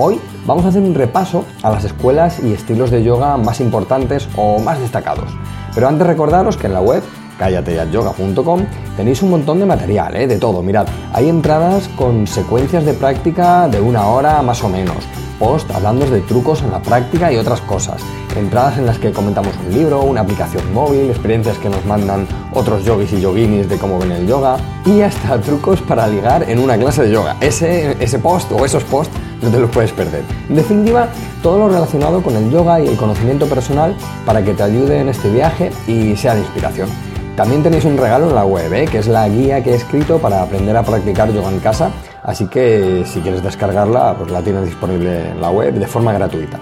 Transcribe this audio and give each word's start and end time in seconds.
Hoy 0.00 0.20
vamos 0.46 0.64
a 0.64 0.68
hacer 0.68 0.80
un 0.80 0.94
repaso 0.94 1.44
a 1.60 1.70
las 1.70 1.82
escuelas 1.82 2.38
y 2.40 2.52
estilos 2.52 2.92
de 2.92 3.02
yoga 3.02 3.36
más 3.36 3.60
importantes 3.60 4.28
o 4.36 4.60
más 4.60 4.78
destacados. 4.78 5.28
Pero 5.74 5.88
antes 5.88 6.06
recordaros 6.06 6.56
que 6.56 6.68
en 6.68 6.74
la 6.74 6.80
web 6.80 7.02
callateyayoga.com 7.36 8.64
tenéis 8.96 9.22
un 9.22 9.30
montón 9.30 9.58
de 9.58 9.66
material, 9.66 10.14
¿eh? 10.14 10.28
de 10.28 10.38
todo. 10.38 10.62
Mirad, 10.62 10.86
hay 11.12 11.28
entradas 11.28 11.88
con 11.96 12.28
secuencias 12.28 12.84
de 12.84 12.94
práctica 12.94 13.66
de 13.66 13.80
una 13.80 14.06
hora 14.06 14.40
más 14.40 14.62
o 14.62 14.68
menos, 14.68 14.98
post 15.40 15.68
hablando 15.72 16.06
de 16.06 16.20
trucos 16.20 16.62
en 16.62 16.70
la 16.70 16.80
práctica 16.80 17.32
y 17.32 17.36
otras 17.36 17.60
cosas, 17.62 18.00
entradas 18.36 18.78
en 18.78 18.86
las 18.86 19.00
que 19.00 19.10
comentamos 19.10 19.52
un 19.66 19.74
libro, 19.74 20.02
una 20.02 20.20
aplicación 20.20 20.72
móvil, 20.72 21.10
experiencias 21.10 21.58
que 21.58 21.70
nos 21.70 21.84
mandan 21.86 22.24
otros 22.54 22.84
yogis 22.84 23.14
y 23.14 23.20
yoginis 23.20 23.68
de 23.68 23.78
cómo 23.78 23.98
ven 23.98 24.12
el 24.12 24.28
yoga 24.28 24.58
y 24.86 25.00
hasta 25.00 25.40
trucos 25.40 25.80
para 25.82 26.06
ligar 26.06 26.48
en 26.48 26.60
una 26.60 26.78
clase 26.78 27.02
de 27.02 27.10
yoga. 27.10 27.36
Ese, 27.40 27.96
ese 27.98 28.20
post 28.20 28.52
o 28.52 28.64
esos 28.64 28.84
posts 28.84 29.27
no 29.42 29.50
te 29.50 29.58
los 29.58 29.70
puedes 29.70 29.92
perder. 29.92 30.22
En 30.48 30.56
definitiva, 30.56 31.08
todo 31.42 31.58
lo 31.58 31.68
relacionado 31.68 32.22
con 32.22 32.36
el 32.36 32.50
yoga 32.50 32.80
y 32.80 32.88
el 32.88 32.96
conocimiento 32.96 33.46
personal 33.46 33.94
para 34.24 34.42
que 34.42 34.54
te 34.54 34.62
ayude 34.62 35.00
en 35.00 35.08
este 35.08 35.30
viaje 35.30 35.70
y 35.86 36.16
sea 36.16 36.34
de 36.34 36.40
inspiración. 36.40 36.88
También 37.36 37.62
tenéis 37.62 37.84
un 37.84 37.96
regalo 37.96 38.28
en 38.28 38.34
la 38.34 38.44
web, 38.44 38.72
¿eh? 38.72 38.86
que 38.90 38.98
es 38.98 39.06
la 39.06 39.28
guía 39.28 39.62
que 39.62 39.70
he 39.70 39.74
escrito 39.76 40.18
para 40.18 40.42
aprender 40.42 40.76
a 40.76 40.82
practicar 40.82 41.32
yoga 41.32 41.50
en 41.50 41.60
casa, 41.60 41.92
así 42.24 42.48
que 42.48 43.04
si 43.06 43.20
quieres 43.20 43.44
descargarla, 43.44 44.16
pues 44.18 44.32
la 44.32 44.42
tienes 44.42 44.64
disponible 44.64 45.30
en 45.30 45.40
la 45.40 45.50
web 45.50 45.72
de 45.74 45.86
forma 45.86 46.12
gratuita. 46.12 46.58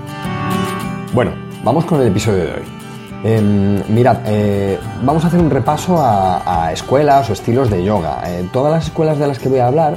Bueno, 1.15 1.33
vamos 1.65 1.87
con 1.87 2.03
el 2.03 2.09
episodio 2.09 2.45
de 2.45 2.53
hoy. 2.53 2.77
Em, 3.25 3.83
mirad, 3.89 4.19
eh, 4.27 4.79
vamos 5.03 5.25
a 5.25 5.29
hacer 5.29 5.41
un 5.41 5.49
repaso 5.49 5.97
a, 5.99 6.71
escuelas 6.73 7.31
o 7.31 7.33
estilos 7.33 7.71
de 7.71 7.83
yoga. 7.83 8.21
Eh, 8.27 8.47
todas 8.53 8.71
las 8.71 8.85
escuelas 8.85 9.19
de 9.19 9.27
las 9.27 9.39
que 9.39 9.49
voy 9.49 9.61
a 9.61 9.69
hablar 9.69 9.95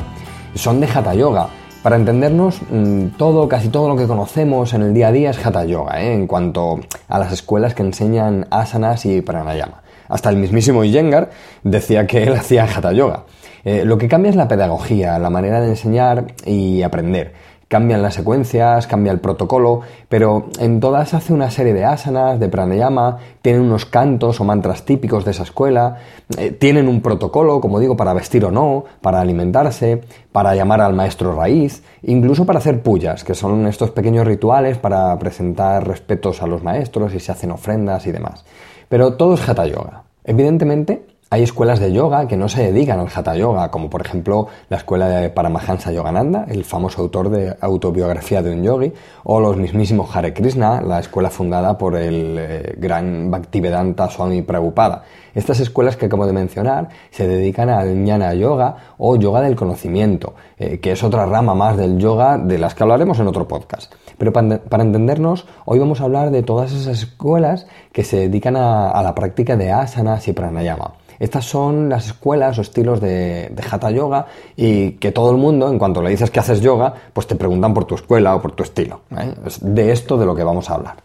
son 0.56 0.80
de 0.80 0.88
Hatha 0.88 1.14
Yoga, 1.14 1.48
para 1.84 1.96
entendernos, 1.96 2.62
mm, 2.70 3.18
todo, 3.18 3.48
casi 3.48 3.70
todo 3.70 3.88
lo 3.88 3.96
que 3.96 4.08
conocemos 4.08 4.74
en 4.74 4.82
el 4.82 4.94
día 4.94 5.08
a 5.08 5.12
día 5.12 5.30
es 5.30 5.46
Hatha 5.46 5.64
Yoga, 5.66 6.02
¿eh? 6.02 6.14
en 6.14 6.28
cuanto 6.28 6.80
a 7.08 7.20
las 7.20 7.32
escuelas 7.32 7.74
que 7.74 7.84
enseñan 7.84 8.48
asanas 8.50 9.06
y 9.06 9.22
pranayama. 9.22 9.82
Hasta 10.08 10.30
el 10.30 10.38
mismísimo 10.38 10.84
Iyengar 10.84 11.30
decía 11.64 12.06
que 12.08 12.24
él 12.24 12.34
hacía 12.34 12.66
Hatha 12.66 12.92
Yoga. 12.92 13.24
Eh, 13.64 13.84
lo 13.86 13.98
que 13.98 14.08
cambia 14.08 14.30
es 14.30 14.36
la 14.36 14.48
pedagogía, 14.48 15.20
la 15.20 15.30
manera 15.30 15.62
de 15.62 15.70
enseñar 15.70 16.28
y 16.46 16.82
aprender 16.82 17.34
cambian 17.70 18.02
las 18.02 18.16
secuencias, 18.16 18.88
cambia 18.88 19.12
el 19.12 19.20
protocolo, 19.20 19.82
pero 20.10 20.48
en 20.60 20.80
todas 20.80 21.14
hace 21.14 21.34
una 21.34 21.52
serie 21.52 21.74
de 21.74 21.86
asanas, 21.86 22.40
de 22.40 22.50
pranayama, 22.50 23.20
tienen 23.44 23.62
unos 23.62 23.86
cantos 23.86 24.42
o 24.42 24.44
mantras 24.44 24.84
típicos 24.86 25.24
de 25.24 25.32
esa 25.32 25.44
escuela, 25.44 25.98
eh, 26.38 26.50
tienen 26.50 26.88
un 26.88 27.02
protocolo, 27.02 27.62
como 27.62 27.80
digo, 27.80 27.96
para 27.96 28.14
vestir 28.14 28.44
o 28.44 28.52
no, 28.52 28.86
para 29.02 29.22
alimentarse, 29.22 30.02
para 30.32 30.56
llamar 30.56 30.82
al 30.82 30.96
maestro 30.96 31.36
raíz, 31.36 31.84
incluso 32.02 32.44
para 32.44 32.58
hacer 32.58 32.82
pullas, 32.82 33.24
que 33.24 33.36
son 33.36 33.68
estos 33.68 33.92
pequeños 33.92 34.26
rituales 34.26 34.80
para 34.80 35.18
presentar 35.20 35.88
respetos 35.88 36.42
a 36.42 36.48
los 36.48 36.64
maestros 36.64 37.14
y 37.14 37.20
se 37.20 37.32
hacen 37.32 37.52
ofrendas 37.52 38.08
y 38.08 38.12
demás. 38.12 38.46
Pero 38.90 39.14
todo 39.14 39.36
es 39.36 39.48
hatha 39.48 39.68
yoga. 39.68 40.04
Evidentemente, 40.24 41.06
hay 41.32 41.44
escuelas 41.44 41.80
de 41.80 41.94
yoga 41.94 42.28
que 42.28 42.36
no 42.36 42.50
se 42.50 42.72
dedican 42.72 43.00
al 43.00 43.08
hatha 43.14 43.36
yoga, 43.36 43.70
como 43.70 43.88
por 43.88 44.02
ejemplo 44.02 44.48
la 44.68 44.78
escuela 44.78 45.08
de 45.08 45.30
Paramahansa 45.30 45.92
Yogananda, 45.92 46.46
el 46.50 46.66
famoso 46.66 47.04
autor 47.04 47.30
de 47.30 47.56
autobiografía 47.62 48.42
de 48.42 48.52
un 48.52 48.64
yogi, 48.64 48.92
o 49.24 49.40
los 49.40 49.56
mismísimos 49.56 50.16
Hare 50.16 50.34
Krishna, 50.34 50.82
la 50.82 51.00
escuela 51.00 51.30
fundada 51.30 51.78
por 51.78 51.96
el 51.96 52.36
eh, 52.40 52.76
gran 52.78 53.30
Bhaktivedanta 53.30 54.10
Swami 54.10 54.42
Prabhupada. 54.42 55.04
Estas 55.36 55.60
escuelas 55.60 55.98
que 55.98 56.08
acabo 56.08 56.26
de 56.26 56.34
mencionar 56.34 56.90
se 57.12 57.28
dedican 57.28 57.70
al 57.70 57.94
jnana 57.94 58.34
yoga 58.34 58.96
o 58.98 59.16
yoga 59.16 59.42
del 59.42 59.56
conocimiento, 59.56 60.34
eh, 60.58 60.80
que 60.80 60.94
es 60.94 61.04
otra 61.04 61.28
rama 61.28 61.54
más 61.54 61.78
del 61.78 62.00
yoga 62.00 62.40
de 62.40 62.58
las 62.58 62.74
que 62.74 62.82
hablaremos 62.82 63.20
en 63.20 63.28
otro 63.28 63.48
podcast. 63.48 63.94
Pero 64.18 64.34
para, 64.34 64.84
entendernos, 64.84 65.46
hoy 65.66 65.78
vamos 65.78 66.02
a 66.02 66.06
hablar 66.06 66.32
de 66.32 66.42
todas 66.42 66.72
esas 66.72 67.04
escuelas 67.04 67.68
que 67.94 68.04
se 68.04 68.18
dedican 68.18 68.58
a 68.58 69.00
la 69.04 69.14
práctica 69.14 69.56
de 69.56 69.72
asanas 69.72 70.28
y 70.28 70.34
pranayama. 70.34 70.99
Estas 71.20 71.46
son 71.46 71.90
las 71.90 72.08
escuelas 72.08 72.58
o 72.58 72.62
estilos 72.62 73.02
de, 73.02 73.54
Hatha 73.70 73.92
Yoga 73.92 74.28
y 74.56 74.92
que 74.94 75.12
todo 75.12 75.32
el 75.32 75.38
mundo, 75.38 75.70
en 75.70 75.78
cuanto 75.78 76.02
le 76.02 76.10
dices 76.10 76.32
que 76.32 76.40
haces 76.40 76.62
yoga, 76.62 76.94
pues 77.14 77.28
te 77.28 77.36
preguntan 77.36 77.74
por 77.74 77.86
tu 77.86 77.96
escuela 77.96 78.36
o 78.36 78.42
por 78.42 78.54
tu 78.54 78.64
estilo. 78.64 79.02
¿eh? 79.18 79.34
Es 79.46 79.60
de 79.62 79.92
esto 79.92 80.18
de 80.18 80.26
lo 80.26 80.34
que 80.34 80.44
vamos 80.44 80.70
a 80.70 80.76
hablar. 80.76 80.96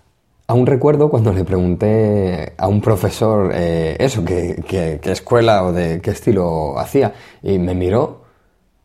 Aún 0.46 0.66
recuerdo 0.66 1.08
cuando 1.08 1.32
le 1.32 1.42
pregunté 1.44 2.52
a 2.56 2.68
un 2.68 2.80
profesor 2.80 3.50
eh, 3.54 3.96
eso, 3.98 4.24
qué 4.24 5.00
escuela 5.04 5.64
o 5.64 5.72
de 5.72 6.00
qué 6.00 6.10
estilo 6.10 6.78
hacía, 6.78 7.14
y 7.42 7.58
me 7.58 7.74
miró, 7.74 8.24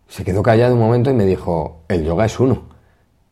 se 0.08 0.24
quedó 0.24 0.42
callado 0.42 0.74
un 0.74 0.80
momento 0.80 1.12
y 1.12 1.14
me 1.14 1.26
dijo, 1.26 1.82
el 1.90 2.06
yoga 2.06 2.26
es 2.26 2.40
uno 2.40 2.70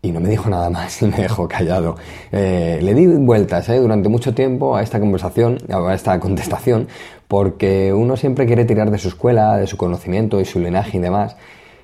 y 0.02 0.12
no 0.12 0.20
me 0.20 0.30
dijo 0.30 0.50
nada 0.50 0.70
más 0.70 1.02
y 1.02 1.06
me 1.06 1.18
dejó 1.18 1.48
callado. 1.48 1.96
Eh, 2.32 2.80
le 2.82 2.94
di 2.94 3.08
vueltas 3.08 3.68
eh, 3.70 3.80
durante 3.80 4.10
mucho 4.10 4.34
tiempo 4.34 4.76
a 4.76 4.82
esta 4.82 5.00
conversación, 5.00 5.58
a 5.70 5.94
esta 5.94 6.20
contestación, 6.20 6.88
porque 7.28 7.94
uno 7.94 8.18
siempre 8.18 8.46
quiere 8.46 8.66
tirar 8.66 8.92
de 8.92 8.98
su 8.98 9.10
escuela, 9.10 9.58
de 9.58 9.68
su 9.68 9.78
conocimiento 9.78 10.40
y 10.40 10.46
su 10.46 10.60
linaje 10.60 10.98
y 10.98 11.02
demás, 11.02 11.36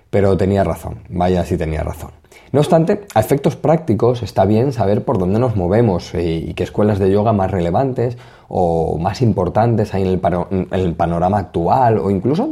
pero 0.10 0.38
tenía 0.38 0.64
razón, 0.64 1.00
vaya 1.10 1.44
si 1.46 1.58
tenía 1.58 1.82
razón. 1.82 2.12
No 2.52 2.60
obstante, 2.60 3.02
a 3.16 3.20
efectos 3.20 3.56
prácticos 3.56 4.22
está 4.22 4.46
bien 4.46 4.74
saber 4.74 5.04
por 5.04 5.18
dónde 5.18 5.40
nos 5.40 5.56
movemos 5.56 6.14
y, 6.14 6.54
qué 6.54 6.64
escuelas 6.64 7.00
de 7.00 7.10
yoga 7.10 7.34
más 7.34 7.50
relevantes 7.50 8.16
o 8.48 9.00
más 9.00 9.24
importantes 9.24 9.92
hay 9.96 10.04
en 10.04 10.68
el, 10.70 10.94
panorama 10.94 11.40
actual 11.40 11.98
o 11.98 12.12
incluso 12.12 12.52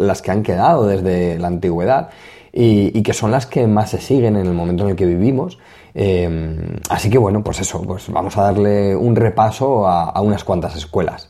las 0.00 0.20
que 0.20 0.32
han 0.32 0.42
quedado 0.42 0.84
desde 0.84 1.38
la 1.38 1.46
antigüedad 1.46 2.10
y, 2.52 3.02
que 3.02 3.12
son 3.12 3.30
las 3.30 3.46
que 3.46 3.68
más 3.68 3.90
se 3.90 4.00
siguen 4.00 4.36
en 4.36 4.46
el 4.46 4.52
momento 4.52 4.82
en 4.82 4.90
el 4.90 4.96
que 4.96 5.06
vivimos. 5.06 5.58
Em, 5.94 6.58
así 6.88 7.08
que 7.08 7.18
bueno, 7.18 7.44
pues 7.44 7.60
eso, 7.60 7.82
pues 7.82 8.08
vamos 8.10 8.36
a 8.36 8.42
darle 8.42 8.96
un 8.96 9.14
repaso 9.14 9.86
a, 9.86 10.20
unas 10.20 10.42
cuantas 10.42 10.74
escuelas. 10.74 11.29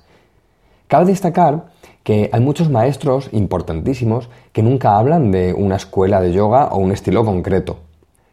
Cabe 0.91 1.05
destacar 1.05 1.67
que 2.03 2.31
hay 2.33 2.41
muchos 2.41 2.69
maestros 2.69 3.29
importantísimos 3.31 4.29
que 4.53 4.65
nunca 4.65 4.99
hablan 4.99 5.31
de 5.31 5.55
una 5.55 5.77
escuela 5.77 6.21
de 6.21 6.33
yoga 6.33 6.67
o 6.73 6.79
un 6.79 6.91
estilo 6.91 7.25
concreto. 7.25 7.77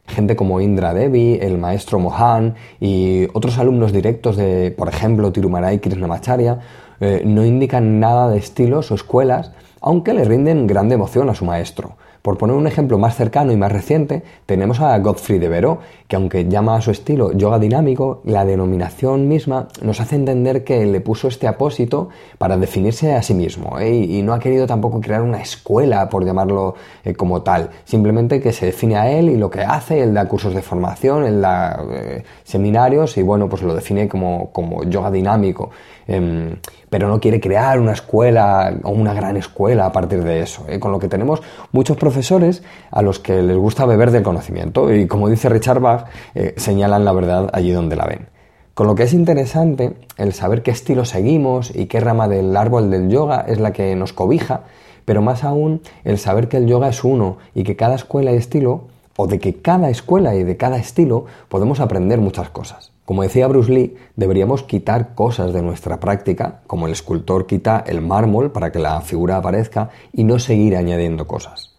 Gente 0.08 0.36
como 0.36 0.60
Indra 0.60 0.96
Devi, 0.96 1.38
el 1.40 1.60
maestro 1.60 2.00
Mohan 2.00 2.56
y 2.80 3.28
otros 3.36 3.60
alumnos 3.60 3.94
directos 3.94 4.38
de, 4.38 4.72
por 4.72 4.90
ejemplo, 4.90 5.32
Tirumarai 5.32 5.78
Krishnamacharya, 5.78 6.62
eh, 7.00 7.22
no 7.24 7.46
indican 7.46 8.00
nada 8.00 8.28
de 8.28 8.40
estilos 8.40 8.90
o 8.90 8.96
escuelas, 8.96 9.52
aunque 9.80 10.16
le 10.16 10.24
rinden 10.24 10.66
gran 10.66 10.90
devoción 10.90 11.30
a 11.30 11.36
su 11.36 11.46
maestro. 11.46 11.96
Por 12.22 12.38
poner 12.38 12.56
un 12.56 12.68
ejemplo 12.68 12.98
más 12.98 13.16
cercano 13.16 13.52
y 13.52 13.58
más 13.58 13.72
reciente, 13.72 14.24
tenemos 14.46 14.80
a 14.80 14.98
Godfrey 15.00 15.40
de 15.40 15.50
Veró, 15.50 15.80
que 16.08 16.16
aunque 16.16 16.48
llama 16.48 16.76
a 16.76 16.82
su 16.82 16.92
estilo 16.92 17.32
yoga 17.34 17.60
dinámico, 17.60 18.22
la 18.26 18.46
denominación 18.46 19.28
misma 19.28 19.68
nos 19.82 20.00
hace 20.00 20.16
entender 20.16 20.64
que 20.64 20.86
le 20.86 21.02
puso 21.02 21.28
este 21.28 21.48
apósito 21.48 22.10
para 22.38 22.58
definirse 22.58 23.14
a 23.14 23.22
sí 23.22 23.34
mismo 23.34 23.80
¿eh? 23.80 23.94
y, 23.96 24.22
no 24.22 24.34
ha 24.34 24.40
querido 24.40 24.68
tampoco 24.68 25.00
crear 25.00 25.22
una 25.22 25.42
escuela, 25.42 26.10
por 26.10 26.26
llamarlo 26.26 26.76
eh, 27.04 27.14
como 27.14 27.42
tal, 27.42 27.70
simplemente 27.86 28.42
que 28.42 28.52
se 28.52 28.68
define 28.68 28.98
a 28.98 29.10
él 29.12 29.30
y 29.30 29.38
lo 29.38 29.50
que 29.50 29.62
hace, 29.62 30.02
él 30.02 30.14
da 30.14 30.28
cursos 30.28 30.54
de 30.54 30.62
formación, 30.62 31.26
él 31.26 31.42
da 31.42 31.84
eh, 31.92 32.24
seminarios 32.44 33.18
y 33.18 33.24
bueno, 33.24 33.48
pues 33.48 33.62
lo 33.62 33.74
define 33.74 34.08
como, 34.08 34.52
como 34.52 34.84
yoga 34.84 35.12
dinámico. 35.12 35.72
Em, 36.08 36.56
pero 36.90 37.10
no 37.10 37.20
quiere 37.20 37.40
crear 37.42 37.80
una 37.80 37.92
escuela 37.92 38.74
o 38.84 38.92
una 38.92 39.14
gran 39.14 39.36
escuela 39.36 39.86
a 39.86 39.92
partir 39.92 40.24
de 40.24 40.42
eso. 40.42 40.66
¿eh? 40.70 40.80
Con 40.80 40.92
lo 40.92 41.00
que 41.00 41.10
tenemos 41.10 41.42
muchos 41.72 41.98
profesores 41.98 42.64
a 42.92 43.02
los 43.02 43.20
que 43.20 43.42
les 43.42 43.58
gusta 43.58 43.86
beber 43.86 44.12
del 44.12 44.24
conocimiento 44.24 44.94
y 44.94 45.06
como 45.06 45.30
dice 45.30 45.50
Richard 45.50 45.82
Bach, 45.82 46.06
eh, 46.34 46.54
señalan 46.58 47.04
la 47.04 47.12
verdad 47.12 47.50
allí 47.52 47.72
donde 47.72 47.98
la 47.98 48.06
ven. 48.06 48.30
Con 48.74 48.88
lo 48.88 48.96
que 48.96 49.04
es 49.04 49.14
interesante 49.14 49.94
el 50.18 50.34
saber 50.34 50.62
qué 50.62 50.72
estilo 50.72 51.04
seguimos 51.04 51.76
y 51.76 51.88
qué 51.88 52.00
rama 52.00 52.28
del 52.28 52.56
árbol 52.56 52.90
del 52.90 53.10
yoga 53.10 53.44
es 53.48 53.60
la 53.60 53.74
que 53.74 53.96
nos 53.96 54.14
cobija, 54.14 54.62
pero 55.04 55.22
más 55.22 55.44
aún 55.44 55.82
el 56.04 56.20
saber 56.20 56.48
que 56.48 56.58
el 56.58 56.68
yoga 56.68 56.90
es 56.90 57.04
uno 57.04 57.38
y 57.56 57.64
que 57.64 57.76
cada 57.76 57.96
escuela 57.96 58.32
y 58.32 58.36
estilo, 58.36 58.84
o 59.18 59.26
de 59.26 59.40
que 59.40 59.62
cada 59.62 59.90
escuela 59.90 60.36
y 60.36 60.44
de 60.44 60.58
cada 60.58 60.78
estilo 60.78 61.26
podemos 61.50 61.80
aprender 61.80 62.22
muchas 62.22 62.50
cosas. 62.52 62.92
Como 63.08 63.24
decía 63.24 63.48
Bruce 63.48 63.72
Lee, 63.72 63.96
deberíamos 64.18 64.64
quitar 64.64 65.16
cosas 65.16 65.54
de 65.54 65.62
nuestra 65.62 66.02
práctica, 66.02 66.60
como 66.68 66.88
el 66.88 66.92
escultor 66.92 67.46
quita 67.46 67.82
el 67.88 68.02
mármol 68.02 68.52
para 68.52 68.74
que 68.74 68.80
la 68.80 69.00
figura 69.00 69.38
aparezca, 69.38 69.92
y 70.12 70.26
no 70.26 70.40
seguir 70.40 70.76
añadiendo 70.76 71.26
cosas. 71.26 71.78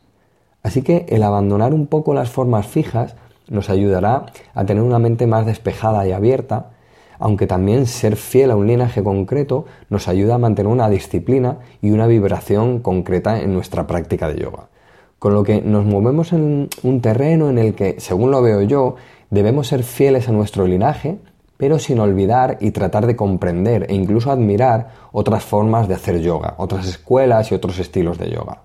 Así 0.63 0.81
que 0.81 1.05
el 1.11 1.23
abandonar 1.23 1.75
un 1.75 1.87
poco 1.87 2.15
las 2.15 2.31
formas 2.31 2.67
fijas 2.67 3.15
nos 3.47 3.69
ayudará 3.69 4.25
a 4.55 4.65
tener 4.65 4.83
una 4.83 4.99
mente 4.99 5.27
más 5.27 5.45
despejada 5.45 6.09
y 6.09 6.13
abierta, 6.13 6.71
aunque 7.19 7.47
también 7.47 7.85
ser 7.85 8.17
fiel 8.17 8.51
a 8.51 8.57
un 8.57 8.67
linaje 8.67 9.05
concreto 9.05 9.67
nos 9.91 10.09
ayuda 10.09 10.37
a 10.37 10.39
mantener 10.39 10.73
una 10.73 10.89
disciplina 10.89 11.59
y 11.83 11.91
una 11.91 12.07
vibración 12.07 12.79
concreta 12.79 13.39
en 13.39 13.53
nuestra 13.53 13.87
práctica 13.87 14.29
de 14.29 14.41
yoga. 14.41 14.69
Con 15.19 15.35
lo 15.35 15.43
que 15.43 15.61
nos 15.61 15.85
movemos 15.85 16.33
en 16.33 16.69
un 16.83 17.01
terreno 17.01 17.51
en 17.51 17.59
el 17.59 17.75
que, 17.75 17.97
según 17.99 18.31
lo 18.31 18.41
veo 18.41 18.63
yo, 18.63 18.95
debemos 19.31 19.67
ser 19.67 19.83
fieles 19.83 20.29
a 20.29 20.33
nuestro 20.33 20.67
linaje, 20.67 21.19
pero 21.57 21.81
sin 21.81 21.99
olvidar 21.99 22.57
y 22.61 22.71
tratar 22.71 23.07
de 23.07 23.17
comprender 23.17 23.87
e 23.91 23.95
incluso 23.95 24.31
admirar 24.31 24.93
otras 25.11 25.45
formas 25.45 25.89
de 25.89 25.95
hacer 25.95 26.21
yoga, 26.21 26.55
otras 26.59 26.87
escuelas 26.87 27.51
y 27.51 27.55
otros 27.55 27.79
estilos 27.81 28.17
de 28.17 28.31
yoga. 28.31 28.63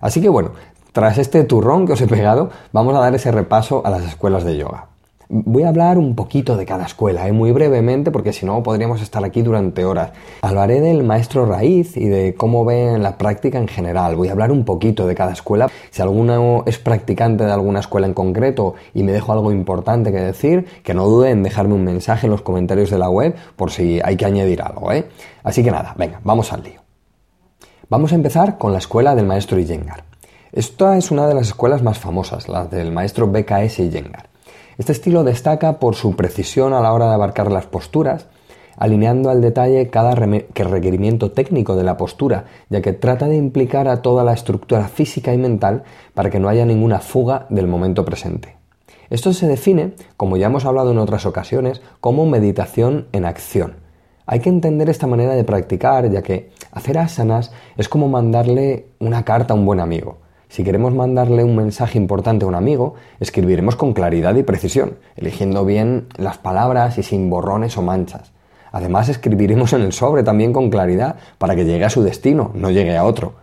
Así 0.00 0.20
que 0.20 0.28
bueno, 0.28 0.52
tras 0.92 1.16
este 1.16 1.44
turrón 1.44 1.86
que 1.86 1.94
os 1.94 2.00
he 2.00 2.06
pegado, 2.06 2.50
vamos 2.72 2.94
a 2.94 3.00
dar 3.00 3.14
ese 3.14 3.32
repaso 3.32 3.80
a 3.84 3.90
las 3.90 4.04
escuelas 4.04 4.44
de 4.44 4.58
yoga. 4.58 4.89
Voy 5.32 5.62
a 5.62 5.68
hablar 5.68 5.96
un 5.96 6.16
poquito 6.16 6.56
de 6.56 6.66
cada 6.66 6.86
escuela, 6.86 7.28
¿eh? 7.28 7.30
muy 7.30 7.52
brevemente, 7.52 8.10
porque 8.10 8.32
si 8.32 8.44
no 8.44 8.64
podríamos 8.64 9.00
estar 9.00 9.24
aquí 9.24 9.42
durante 9.42 9.84
horas. 9.84 10.10
Hablaré 10.42 10.80
del 10.80 11.04
maestro 11.04 11.46
raíz 11.46 11.96
y 11.96 12.08
de 12.08 12.34
cómo 12.34 12.64
ve 12.64 12.98
la 12.98 13.16
práctica 13.16 13.56
en 13.56 13.68
general. 13.68 14.16
Voy 14.16 14.26
a 14.26 14.32
hablar 14.32 14.50
un 14.50 14.64
poquito 14.64 15.06
de 15.06 15.14
cada 15.14 15.32
escuela. 15.32 15.70
Si 15.90 16.02
alguno 16.02 16.64
es 16.66 16.80
practicante 16.80 17.44
de 17.44 17.52
alguna 17.52 17.78
escuela 17.78 18.08
en 18.08 18.12
concreto 18.12 18.74
y 18.92 19.04
me 19.04 19.12
dejo 19.12 19.32
algo 19.32 19.52
importante 19.52 20.10
que 20.10 20.18
decir, 20.18 20.66
que 20.82 20.94
no 20.94 21.06
dude 21.06 21.30
en 21.30 21.44
dejarme 21.44 21.74
un 21.74 21.84
mensaje 21.84 22.26
en 22.26 22.32
los 22.32 22.42
comentarios 22.42 22.90
de 22.90 22.98
la 22.98 23.08
web 23.08 23.36
por 23.54 23.70
si 23.70 24.00
hay 24.02 24.16
que 24.16 24.24
añadir 24.24 24.62
algo. 24.62 24.90
¿eh? 24.90 25.06
Así 25.44 25.62
que 25.62 25.70
nada, 25.70 25.94
venga, 25.96 26.20
vamos 26.24 26.52
al 26.52 26.64
lío. 26.64 26.80
Vamos 27.88 28.10
a 28.10 28.16
empezar 28.16 28.58
con 28.58 28.72
la 28.72 28.78
escuela 28.78 29.14
del 29.14 29.26
maestro 29.26 29.60
Iyengar. 29.60 30.02
Esta 30.50 30.96
es 30.96 31.12
una 31.12 31.28
de 31.28 31.34
las 31.34 31.46
escuelas 31.46 31.84
más 31.84 32.00
famosas, 32.00 32.48
la 32.48 32.64
del 32.64 32.90
maestro 32.90 33.28
BKS 33.28 33.78
Iyengar. 33.78 34.29
Este 34.80 34.92
estilo 34.92 35.24
destaca 35.24 35.78
por 35.78 35.94
su 35.94 36.16
precisión 36.16 36.72
a 36.72 36.80
la 36.80 36.94
hora 36.94 37.06
de 37.08 37.12
abarcar 37.12 37.52
las 37.52 37.66
posturas, 37.66 38.28
alineando 38.78 39.28
al 39.28 39.42
detalle 39.42 39.90
cada 39.90 40.14
requerimiento 40.14 41.32
técnico 41.32 41.76
de 41.76 41.84
la 41.84 41.98
postura, 41.98 42.46
ya 42.70 42.80
que 42.80 42.94
trata 42.94 43.28
de 43.28 43.36
implicar 43.36 43.88
a 43.88 44.00
toda 44.00 44.24
la 44.24 44.32
estructura 44.32 44.88
física 44.88 45.34
y 45.34 45.36
mental 45.36 45.82
para 46.14 46.30
que 46.30 46.40
no 46.40 46.48
haya 46.48 46.64
ninguna 46.64 47.00
fuga 47.00 47.44
del 47.50 47.66
momento 47.66 48.06
presente. 48.06 48.56
Esto 49.10 49.34
se 49.34 49.48
define, 49.48 49.92
como 50.16 50.38
ya 50.38 50.46
hemos 50.46 50.64
hablado 50.64 50.92
en 50.92 50.98
otras 50.98 51.26
ocasiones, 51.26 51.82
como 52.00 52.24
meditación 52.24 53.06
en 53.12 53.26
acción. 53.26 53.74
Hay 54.24 54.40
que 54.40 54.48
entender 54.48 54.88
esta 54.88 55.06
manera 55.06 55.34
de 55.34 55.44
practicar, 55.44 56.10
ya 56.10 56.22
que 56.22 56.52
hacer 56.72 56.96
asanas 56.96 57.52
es 57.76 57.90
como 57.90 58.08
mandarle 58.08 58.86
una 58.98 59.26
carta 59.26 59.52
a 59.52 59.58
un 59.58 59.66
buen 59.66 59.80
amigo. 59.80 60.29
Si 60.50 60.64
queremos 60.64 60.92
mandarle 60.92 61.44
un 61.44 61.54
mensaje 61.54 61.96
importante 61.96 62.44
a 62.44 62.48
un 62.48 62.56
amigo, 62.56 62.94
escribiremos 63.20 63.76
con 63.76 63.92
claridad 63.92 64.34
y 64.34 64.42
precisión, 64.42 64.98
eligiendo 65.14 65.64
bien 65.64 66.08
las 66.16 66.38
palabras 66.38 66.98
y 66.98 67.04
sin 67.04 67.30
borrones 67.30 67.78
o 67.78 67.82
manchas. 67.82 68.32
Además, 68.72 69.08
escribiremos 69.08 69.72
en 69.74 69.82
el 69.82 69.92
sobre 69.92 70.24
también 70.24 70.52
con 70.52 70.68
claridad 70.68 71.18
para 71.38 71.54
que 71.54 71.64
llegue 71.64 71.84
a 71.84 71.90
su 71.90 72.02
destino, 72.02 72.50
no 72.54 72.72
llegue 72.72 72.96
a 72.96 73.04
otro. 73.04 73.34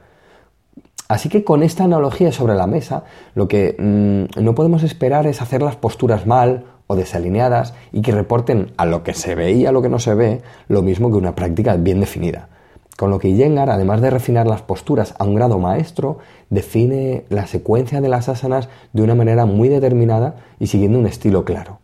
Así 1.07 1.29
que 1.29 1.45
con 1.45 1.63
esta 1.63 1.85
analogía 1.85 2.33
sobre 2.33 2.55
la 2.55 2.67
mesa, 2.67 3.05
lo 3.35 3.47
que 3.47 3.77
mm, 3.79 4.43
no 4.43 4.53
podemos 4.53 4.83
esperar 4.83 5.27
es 5.27 5.41
hacer 5.41 5.61
las 5.61 5.77
posturas 5.77 6.27
mal 6.27 6.65
o 6.87 6.97
desalineadas 6.97 7.73
y 7.93 8.01
que 8.01 8.11
reporten 8.11 8.73
a 8.75 8.85
lo 8.85 9.03
que 9.03 9.13
se 9.13 9.33
ve 9.33 9.53
y 9.53 9.65
a 9.65 9.71
lo 9.71 9.81
que 9.81 9.87
no 9.87 9.99
se 9.99 10.13
ve 10.13 10.41
lo 10.67 10.81
mismo 10.81 11.09
que 11.09 11.15
una 11.15 11.35
práctica 11.35 11.77
bien 11.77 12.01
definida. 12.01 12.49
Con 12.97 13.11
lo 13.11 13.19
que 13.19 13.29
Iyengar, 13.29 13.69
además 13.69 14.01
de 14.01 14.09
refinar 14.09 14.47
las 14.47 14.63
posturas 14.63 15.13
a 15.19 15.23
un 15.23 15.35
grado 15.35 15.59
maestro, 15.59 16.17
define 16.49 17.25
la 17.29 17.45
secuencia 17.45 18.01
de 18.01 18.09
las 18.09 18.27
asanas 18.27 18.69
de 18.91 19.03
una 19.03 19.13
manera 19.13 19.45
muy 19.45 19.69
determinada 19.69 20.37
y 20.59 20.65
siguiendo 20.65 20.97
un 20.97 21.05
estilo 21.05 21.45
claro. 21.45 21.77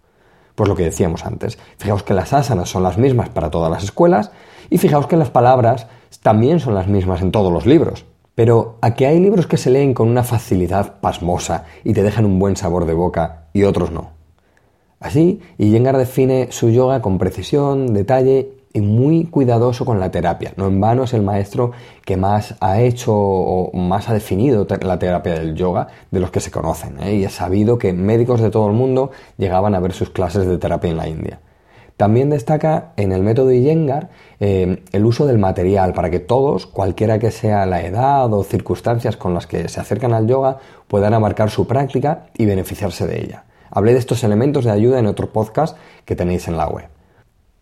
Pues 0.55 0.67
lo 0.67 0.75
que 0.75 0.85
decíamos 0.85 1.23
antes, 1.23 1.59
fijaos 1.77 2.01
que 2.01 2.15
las 2.15 2.33
asanas 2.33 2.67
son 2.67 2.81
las 2.81 2.97
mismas 2.97 3.29
para 3.29 3.51
todas 3.51 3.71
las 3.71 3.83
escuelas 3.83 4.31
y 4.71 4.79
fijaos 4.79 5.05
que 5.05 5.15
las 5.15 5.29
palabras 5.29 5.85
también 6.23 6.59
son 6.59 6.73
las 6.73 6.87
mismas 6.87 7.21
en 7.21 7.31
todos 7.31 7.53
los 7.53 7.67
libros. 7.67 8.05
Pero 8.33 8.79
aquí 8.81 9.05
hay 9.05 9.19
libros 9.19 9.45
que 9.45 9.57
se 9.57 9.69
leen 9.69 9.93
con 9.93 10.07
una 10.07 10.23
facilidad 10.23 10.99
pasmosa 10.99 11.65
y 11.83 11.93
te 11.93 12.01
dejan 12.01 12.25
un 12.25 12.39
buen 12.39 12.55
sabor 12.55 12.87
de 12.87 12.95
boca 12.95 13.49
y 13.53 13.65
otros 13.65 13.91
no. 13.91 14.09
Así, 14.99 15.41
Iyengar 15.59 15.95
define 15.95 16.47
su 16.51 16.71
yoga 16.71 17.03
con 17.03 17.19
precisión, 17.19 17.93
detalle 17.93 18.62
y 18.73 18.81
muy 18.81 19.25
cuidadoso 19.25 19.85
con 19.85 19.99
la 19.99 20.11
terapia. 20.11 20.53
No 20.57 20.67
en 20.67 20.81
vano 20.81 21.03
es 21.03 21.13
el 21.13 21.21
maestro 21.21 21.71
que 22.03 22.17
más 22.17 22.55
ha 22.59 22.81
hecho 22.81 23.13
o 23.15 23.71
más 23.77 24.09
ha 24.09 24.13
definido 24.13 24.67
la 24.81 24.99
terapia 24.99 25.33
del 25.33 25.55
yoga 25.55 25.87
de 26.09 26.19
los 26.19 26.31
que 26.31 26.39
se 26.39 26.51
conocen. 26.51 27.01
¿eh? 27.01 27.15
Y 27.15 27.23
es 27.23 27.33
sabido 27.33 27.77
que 27.77 27.93
médicos 27.93 28.41
de 28.41 28.49
todo 28.49 28.67
el 28.67 28.73
mundo 28.73 29.11
llegaban 29.37 29.75
a 29.75 29.79
ver 29.79 29.93
sus 29.93 30.09
clases 30.09 30.47
de 30.47 30.57
terapia 30.57 30.89
en 30.89 30.97
la 30.97 31.07
India. 31.07 31.39
También 31.95 32.31
destaca 32.31 32.93
en 32.97 33.11
el 33.11 33.21
método 33.21 33.51
Iyengar 33.51 34.09
eh, 34.39 34.83
el 34.91 35.05
uso 35.05 35.27
del 35.27 35.37
material 35.37 35.93
para 35.93 36.09
que 36.09 36.19
todos, 36.19 36.65
cualquiera 36.65 37.19
que 37.19 37.29
sea 37.29 37.67
la 37.67 37.83
edad 37.83 38.33
o 38.33 38.43
circunstancias 38.43 39.15
con 39.15 39.35
las 39.35 39.45
que 39.45 39.69
se 39.69 39.79
acercan 39.79 40.13
al 40.13 40.27
yoga, 40.27 40.57
puedan 40.87 41.13
abarcar 41.13 41.51
su 41.51 41.67
práctica 41.67 42.25
y 42.35 42.47
beneficiarse 42.47 43.05
de 43.05 43.21
ella. 43.21 43.43
Hablé 43.69 43.93
de 43.93 43.99
estos 43.99 44.23
elementos 44.23 44.65
de 44.65 44.71
ayuda 44.71 44.97
en 44.97 45.05
otro 45.05 45.31
podcast 45.31 45.77
que 46.03 46.15
tenéis 46.15 46.47
en 46.47 46.57
la 46.57 46.67
web. 46.67 46.92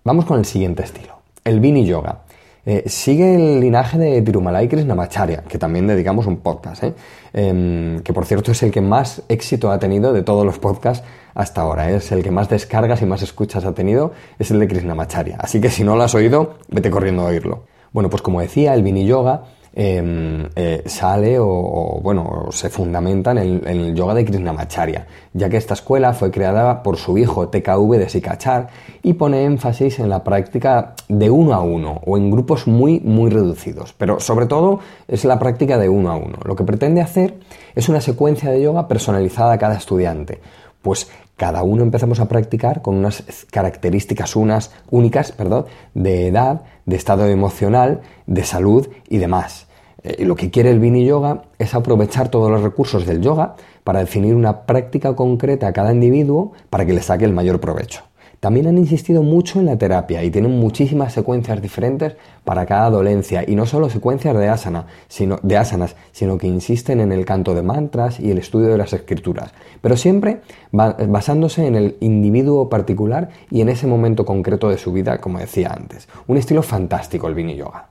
Vamos 0.03 0.25
con 0.25 0.39
el 0.39 0.45
siguiente 0.45 0.81
estilo, 0.81 1.21
el 1.43 1.59
Vini 1.59 1.85
Yoga. 1.85 2.21
Eh, 2.65 2.85
sigue 2.87 3.35
el 3.35 3.59
linaje 3.59 3.99
de 3.99 4.19
Tirumalai 4.23 4.67
Krishnamacharya, 4.67 5.43
que 5.43 5.59
también 5.59 5.85
dedicamos 5.85 6.25
un 6.25 6.37
podcast, 6.37 6.83
¿eh? 6.83 6.93
em, 7.33 7.99
que 7.99 8.11
por 8.11 8.25
cierto 8.25 8.51
es 8.51 8.63
el 8.63 8.71
que 8.71 8.81
más 8.81 9.21
éxito 9.29 9.69
ha 9.69 9.77
tenido 9.77 10.11
de 10.11 10.23
todos 10.23 10.43
los 10.43 10.57
podcasts 10.57 11.05
hasta 11.35 11.61
ahora, 11.61 11.91
¿eh? 11.91 11.97
es 11.97 12.11
el 12.11 12.23
que 12.23 12.31
más 12.31 12.49
descargas 12.49 13.03
y 13.03 13.05
más 13.05 13.21
escuchas 13.21 13.63
ha 13.63 13.75
tenido, 13.75 14.11
es 14.39 14.49
el 14.49 14.59
de 14.59 14.67
Krishnamacharya. 14.67 15.37
Así 15.39 15.61
que 15.61 15.69
si 15.69 15.83
no 15.83 15.95
lo 15.95 16.01
has 16.01 16.15
oído, 16.15 16.55
vete 16.69 16.89
corriendo 16.89 17.21
a 17.21 17.25
oírlo. 17.25 17.65
Bueno, 17.91 18.09
pues 18.09 18.23
como 18.23 18.41
decía, 18.41 18.73
el 18.73 18.81
Vini 18.81 19.05
Yoga 19.05 19.43
Em, 19.73 20.49
eh, 20.53 20.83
sale 20.85 21.39
o, 21.39 22.01
bueno, 22.03 22.47
se 22.51 22.69
fundamenta 22.69 23.31
en 23.31 23.65
el, 23.65 23.95
yoga 23.95 24.13
de 24.13 24.25
Krishnamacharya, 24.25 25.07
ya 25.33 25.47
que 25.47 25.55
esta 25.55 25.75
escuela 25.75 26.11
fue 26.11 26.29
creada 26.29 26.83
por 26.83 26.97
su 26.97 27.17
hijo 27.17 27.47
TKV 27.47 27.97
de 27.97 28.09
Sikachar 28.09 28.67
y 29.01 29.13
pone 29.13 29.45
énfasis 29.45 29.99
en 29.99 30.09
la 30.09 30.25
práctica 30.25 30.93
de 31.07 31.29
uno 31.29 31.53
a 31.53 31.61
uno 31.61 32.01
o 32.05 32.17
en 32.17 32.29
grupos 32.29 32.67
muy, 32.67 32.99
muy 32.99 33.29
reducidos, 33.29 33.93
pero 33.97 34.19
sobre 34.19 34.45
todo 34.45 34.81
es 35.07 35.23
la 35.23 35.39
práctica 35.39 35.77
de 35.77 35.87
uno 35.87 36.11
a 36.11 36.17
uno. 36.17 36.37
Lo 36.43 36.57
que 36.57 36.65
pretende 36.65 36.99
hacer 36.99 37.35
es 37.73 37.87
una 37.87 38.01
secuencia 38.01 38.51
de 38.51 38.61
yoga 38.61 38.89
personalizada 38.89 39.53
a 39.53 39.57
cada 39.57 39.75
estudiante, 39.75 40.41
pues 40.81 41.09
cada 41.41 41.63
uno 41.63 41.81
empezamos 41.81 42.19
a 42.19 42.27
practicar 42.27 42.83
con 42.83 42.97
unas 42.97 43.23
características 43.49 44.35
unas 44.35 44.69
únicas, 44.91 45.31
perdón, 45.31 45.65
de 45.95 46.27
edad, 46.27 46.61
de 46.85 46.95
estado 46.95 47.25
emocional, 47.25 48.01
de 48.27 48.43
salud 48.43 48.87
y 49.09 49.17
demás. 49.17 49.65
Eh, 50.03 50.23
lo 50.23 50.35
que 50.35 50.51
quiere 50.51 50.69
el 50.69 50.79
Vini 50.79 51.03
Yoga 51.03 51.45
es 51.57 51.73
aprovechar 51.73 52.29
todos 52.29 52.51
los 52.51 52.61
recursos 52.61 53.07
del 53.07 53.23
yoga 53.23 53.55
para 53.83 54.01
definir 54.01 54.35
una 54.35 54.67
práctica 54.67 55.15
concreta 55.15 55.65
a 55.65 55.73
cada 55.73 55.91
individuo 55.91 56.51
para 56.69 56.85
que 56.85 56.93
le 56.93 57.01
saque 57.01 57.25
el 57.25 57.33
mayor 57.33 57.59
provecho. 57.59 58.03
También 58.41 58.65
han 58.65 58.79
insistido 58.79 59.21
mucho 59.21 59.59
en 59.59 59.67
la 59.67 59.77
terapia 59.77 60.23
y 60.23 60.31
tienen 60.31 60.59
muchísimas 60.59 61.13
secuencias 61.13 61.61
diferentes 61.61 62.15
para 62.43 62.65
cada 62.65 62.89
dolencia 62.89 63.45
y 63.47 63.53
no 63.53 63.67
solo 63.67 63.87
secuencias 63.87 64.35
de, 64.35 64.49
asana, 64.49 64.87
sino, 65.07 65.37
de 65.43 65.57
asanas, 65.57 65.95
sino 66.11 66.39
que 66.39 66.47
insisten 66.47 67.01
en 67.01 67.11
el 67.11 67.23
canto 67.23 67.53
de 67.53 67.61
mantras 67.61 68.19
y 68.19 68.31
el 68.31 68.39
estudio 68.39 68.69
de 68.69 68.79
las 68.79 68.93
escrituras, 68.93 69.53
pero 69.81 69.95
siempre 69.95 70.41
basándose 70.71 71.67
en 71.67 71.75
el 71.75 71.97
individuo 71.99 72.67
particular 72.67 73.29
y 73.51 73.61
en 73.61 73.69
ese 73.69 73.85
momento 73.85 74.25
concreto 74.25 74.69
de 74.69 74.79
su 74.79 74.91
vida, 74.91 75.21
como 75.21 75.37
decía 75.37 75.71
antes. 75.71 76.09
Un 76.25 76.37
estilo 76.37 76.63
fantástico 76.63 77.27
el 77.27 77.35
Vini 77.35 77.55
Yoga. 77.55 77.89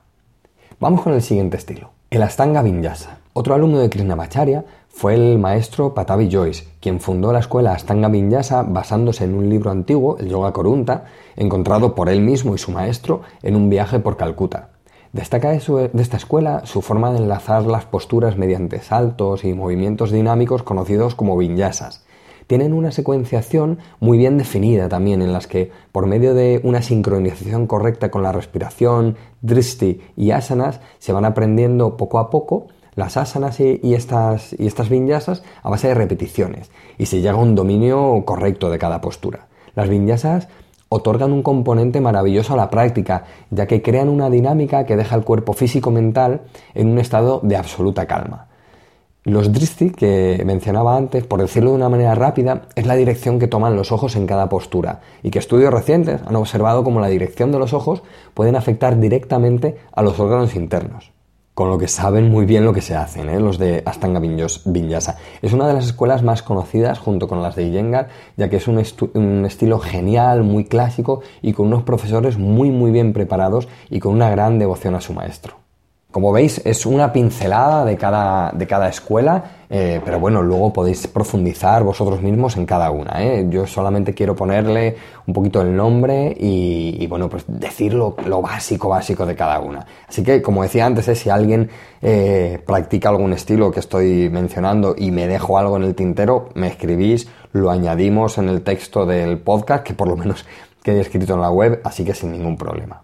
Vamos 0.81 1.01
con 1.01 1.13
el 1.13 1.21
siguiente 1.21 1.55
estilo, 1.55 1.91
el 2.09 2.23
Astanga 2.23 2.61
Vinyasa. 2.61 3.19
Otro 3.31 3.55
alumno 3.55 3.79
de 3.79 3.89
Krishnamacharya 3.89 4.65
fue 4.93 5.15
el 5.15 5.39
maestro 5.39 5.93
Patavi 5.93 6.29
Joyce, 6.31 6.67
quien 6.79 6.99
fundó 6.99 7.33
la 7.33 7.39
escuela 7.39 7.73
Astanga 7.73 8.07
Vinyasa 8.07 8.63
basándose 8.63 9.23
en 9.23 9.33
un 9.33 9.49
libro 9.49 9.71
antiguo, 9.71 10.17
el 10.19 10.29
Yoga 10.29 10.53
Korunta, 10.53 11.05
encontrado 11.35 11.95
por 11.95 12.09
él 12.09 12.21
mismo 12.21 12.53
y 12.53 12.59
su 12.59 12.71
maestro 12.71 13.21
en 13.41 13.55
un 13.55 13.69
viaje 13.69 13.99
por 13.99 14.17
Calcuta. 14.17 14.69
Destaca 15.11 15.49
de, 15.49 15.89
de, 15.91 16.01
esta 16.01 16.17
escuela 16.17 16.65
su 16.65 16.81
forma 16.81 17.11
de 17.11 17.17
enlazar 17.17 17.65
las 17.65 17.85
posturas 17.85 18.37
mediante 18.37 18.79
saltos 18.81 19.43
y 19.43 19.53
movimientos 19.53 20.11
dinámicos 20.11 20.61
conocidos 20.63 21.15
como 21.15 21.35
vinyasas. 21.35 22.05
Tienen 22.47 22.73
una 22.73 22.91
secuenciación 22.91 23.79
muy 23.99 24.17
bien 24.17 24.37
definida 24.37 24.87
también, 24.87 25.21
en 25.21 25.33
las 25.33 25.47
que, 25.47 25.71
por 25.91 26.05
medio 26.05 26.33
de 26.33 26.61
una 26.63 26.81
sincronización 26.81 27.65
correcta 27.65 28.11
con 28.11 28.23
la 28.23 28.33
respiración, 28.33 29.15
drishti 29.41 30.01
y 30.15 30.31
asanas, 30.31 30.81
se 30.99 31.13
van 31.13 31.25
aprendiendo 31.25 31.97
poco 31.97 32.19
a 32.19 32.29
poco 32.29 32.67
las 32.95 33.17
asanas 33.17 33.59
y, 33.59 33.93
estas, 33.93 34.53
y 34.57 34.67
estas 34.67 34.89
vinyasas 34.89 35.43
a 35.63 35.69
base 35.69 35.87
de 35.87 35.93
repeticiones 35.93 36.71
y 36.97 37.05
se 37.05 37.21
llega 37.21 37.33
a 37.33 37.37
un 37.37 37.55
dominio 37.55 38.23
correcto 38.25 38.69
de 38.69 38.79
cada 38.79 39.01
postura. 39.01 39.47
Las 39.75 39.89
vinyasas 39.89 40.47
otorgan 40.89 41.31
un 41.31 41.41
componente 41.41 42.01
maravilloso 42.01 42.53
a 42.53 42.57
la 42.57 42.69
práctica, 42.69 43.23
ya 43.49 43.65
que 43.65 43.81
crean 43.81 44.09
una 44.09 44.29
dinámica 44.29 44.85
que 44.85 44.97
deja 44.97 45.15
el 45.15 45.23
cuerpo 45.23 45.53
físico-mental 45.53 46.41
en 46.73 46.89
un 46.89 46.99
estado 46.99 47.39
de 47.43 47.55
absoluta 47.55 48.07
calma. 48.07 48.47
Los 49.23 49.53
dristi 49.53 49.91
que 49.91 50.41
mencionaba 50.45 50.97
antes, 50.97 51.25
por 51.25 51.39
decirlo 51.39 51.69
de 51.69 51.75
una 51.77 51.89
manera 51.89 52.15
rápida, 52.15 52.63
es 52.75 52.87
la 52.87 52.95
dirección 52.95 53.39
que 53.39 53.47
toman 53.47 53.75
los 53.75 53.91
ojos 53.91 54.15
en 54.15 54.27
cada 54.27 54.49
postura 54.49 54.99
y 55.23 55.29
que 55.29 55.39
estudios 55.39 55.71
recientes 55.71 56.21
han 56.25 56.35
observado 56.35 56.83
cómo 56.83 56.99
la 56.99 57.07
dirección 57.07 57.51
de 57.51 57.59
los 57.59 57.71
ojos 57.71 58.03
pueden 58.33 58.55
afectar 58.55 58.99
directamente 58.99 59.77
a 59.93 60.01
los 60.01 60.19
órganos 60.19 60.55
internos. 60.55 61.11
Con 61.53 61.69
lo 61.69 61.77
que 61.77 61.87
saben 61.87 62.29
muy 62.29 62.45
bien 62.45 62.63
lo 62.63 62.73
que 62.73 62.81
se 62.81 62.95
hacen, 62.95 63.29
¿eh? 63.29 63.39
los 63.39 63.57
de 63.57 63.83
Astanga 63.85 64.19
Vinyasa. 64.19 65.17
Es 65.41 65.51
una 65.51 65.67
de 65.67 65.73
las 65.73 65.85
escuelas 65.85 66.23
más 66.23 66.43
conocidas 66.43 66.97
junto 66.99 67.27
con 67.27 67.41
las 67.41 67.55
de 67.55 67.63
Iyengar, 67.63 68.07
ya 68.37 68.49
que 68.49 68.55
es 68.55 68.67
un, 68.67 68.81
un 69.13 69.45
estilo 69.45 69.79
genial, 69.79 70.43
muy 70.43 70.65
clásico 70.65 71.21
y 71.41 71.53
con 71.53 71.67
unos 71.67 71.83
profesores 71.83 72.37
muy 72.37 72.71
muy 72.71 72.91
bien 72.91 73.11
preparados 73.11 73.67
y 73.89 73.99
con 73.99 74.13
una 74.13 74.29
gran 74.29 74.59
devoción 74.59 74.95
a 74.95 75.01
su 75.01 75.13
maestro. 75.13 75.60
Como 76.11 76.33
veis, 76.33 76.61
es 76.65 76.85
una 76.85 77.13
pincelada 77.13 77.85
de 77.85 77.95
cada, 77.95 78.51
de 78.51 78.67
cada 78.67 78.89
escuela, 78.89 79.43
eh, 79.69 80.01
pero 80.03 80.19
bueno, 80.19 80.41
luego 80.41 80.73
podéis 80.73 81.07
profundizar 81.07 81.85
vosotros 81.85 82.21
mismos 82.21 82.57
en 82.57 82.65
cada 82.65 82.91
una. 82.91 83.23
¿eh? 83.23 83.47
Yo 83.49 83.65
solamente 83.65 84.13
quiero 84.13 84.35
ponerle 84.35 84.97
un 85.25 85.33
poquito 85.33 85.61
el 85.61 85.73
nombre 85.73 86.35
y, 86.37 87.07
bueno, 87.07 87.29
pues 87.29 87.45
decir 87.47 87.93
lo, 87.93 88.13
básico, 88.41 88.89
básico 88.89 89.25
de 89.25 89.37
cada 89.37 89.61
una. 89.61 89.85
Así 90.05 90.21
que, 90.21 90.41
como 90.41 90.63
decía 90.63 90.85
antes, 90.85 91.07
¿eh? 91.07 91.15
si 91.15 91.29
alguien 91.29 91.69
practica 92.65 93.07
algún 93.07 93.31
estilo 93.31 93.71
que 93.71 93.79
estoy 93.79 94.29
mencionando 94.29 94.95
y 94.97 95.11
me 95.11 95.27
dejo 95.27 95.57
algo 95.57 95.77
en 95.77 95.83
el 95.83 95.95
tintero, 95.95 96.49
me 96.55 96.67
escribís, 96.67 97.29
lo 97.53 97.71
añadimos 97.71 98.37
en 98.37 98.49
el 98.49 98.63
texto 98.63 99.05
del 99.05 99.37
podcast, 99.37 99.85
que 99.85 99.93
por 99.93 100.09
lo 100.09 100.17
menos 100.17 100.45
quede 100.83 100.99
escrito 100.99 101.35
en 101.35 101.41
la 101.41 101.51
web, 101.51 101.79
así 101.85 102.03
que 102.03 102.13
sin 102.13 102.33
ningún 102.33 102.57
problema. 102.57 103.03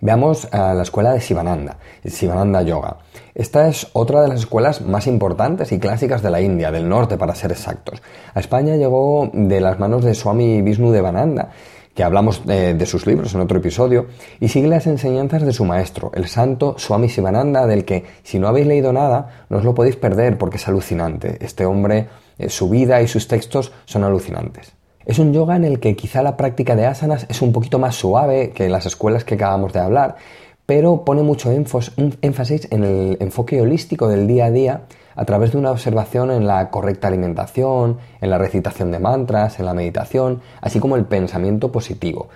Veamos 0.00 0.52
a 0.52 0.74
la 0.74 0.82
escuela 0.82 1.12
de 1.12 1.20
Sivananda, 1.20 1.78
Sivananda 2.04 2.60
Yoga. 2.60 2.98
Esta 3.34 3.66
es 3.68 3.88
otra 3.94 4.20
de 4.20 4.28
las 4.28 4.40
escuelas 4.40 4.82
más 4.82 5.06
importantes 5.06 5.72
y 5.72 5.78
clásicas 5.78 6.22
de 6.22 6.30
la 6.30 6.42
India, 6.42 6.70
del 6.70 6.88
norte 6.88 7.16
para 7.16 7.34
ser 7.34 7.52
exactos. 7.52 8.02
A 8.34 8.40
España 8.40 8.76
llegó 8.76 9.30
de 9.32 9.60
las 9.60 9.78
manos 9.78 10.04
de 10.04 10.14
Swami 10.14 10.60
Vishnu 10.60 10.92
Devananda, 10.92 11.50
que 11.94 12.04
hablamos 12.04 12.44
de, 12.44 12.74
de, 12.74 12.86
sus 12.86 13.06
libros 13.06 13.34
en 13.34 13.40
otro 13.40 13.58
episodio, 13.58 14.08
y 14.38 14.48
sigue 14.48 14.68
las 14.68 14.86
enseñanzas 14.86 15.42
de 15.42 15.54
su 15.54 15.64
maestro, 15.64 16.12
el 16.14 16.26
santo 16.26 16.74
Swami 16.76 17.08
Sivananda, 17.08 17.66
del 17.66 17.86
que 17.86 18.04
si 18.22 18.38
no 18.38 18.48
habéis 18.48 18.66
leído 18.66 18.92
nada, 18.92 19.46
no 19.48 19.56
os 19.58 19.64
lo 19.64 19.74
podéis 19.74 19.96
perder 19.96 20.36
porque 20.36 20.58
es 20.58 20.68
alucinante. 20.68 21.38
Este 21.40 21.64
hombre, 21.64 22.08
eh, 22.38 22.50
su 22.50 22.68
vida 22.68 23.00
y 23.00 23.08
sus 23.08 23.28
textos 23.28 23.72
son 23.86 24.04
alucinantes. 24.04 24.76
Es 25.06 25.20
un 25.20 25.32
yoga 25.32 25.54
en 25.54 25.64
el 25.64 25.78
que 25.78 25.94
quizá 25.94 26.20
la 26.20 26.36
práctica 26.36 26.74
de 26.74 26.84
asanas 26.84 27.26
es 27.28 27.40
un 27.40 27.52
poquito 27.52 27.78
más 27.78 27.94
suave 27.94 28.50
que 28.50 28.68
las 28.68 28.86
escuelas 28.86 29.22
que 29.22 29.36
acabamos 29.36 29.72
de 29.72 29.78
hablar, 29.78 30.16
pero 30.66 31.04
pone 31.04 31.22
mucho 31.22 31.52
énfasis 31.52 32.68
en 32.72 32.82
el 32.82 33.16
enfoque 33.20 33.60
holístico 33.60 34.08
del 34.08 34.26
día 34.26 34.46
a 34.46 34.50
día 34.50 34.80
a 35.14 35.24
través 35.24 35.52
de 35.52 35.58
una 35.58 35.70
observación 35.70 36.32
en 36.32 36.48
la 36.48 36.70
correcta 36.70 37.06
alimentación, 37.06 37.98
en 38.20 38.30
la 38.30 38.38
recitación 38.38 38.90
de 38.90 38.98
mantras, 38.98 39.60
en 39.60 39.66
la 39.66 39.74
meditación, 39.74 40.42
así 40.60 40.80
como 40.80 40.96
el 40.96 41.04
pensamiento 41.04 41.70
positivo. 41.70 42.28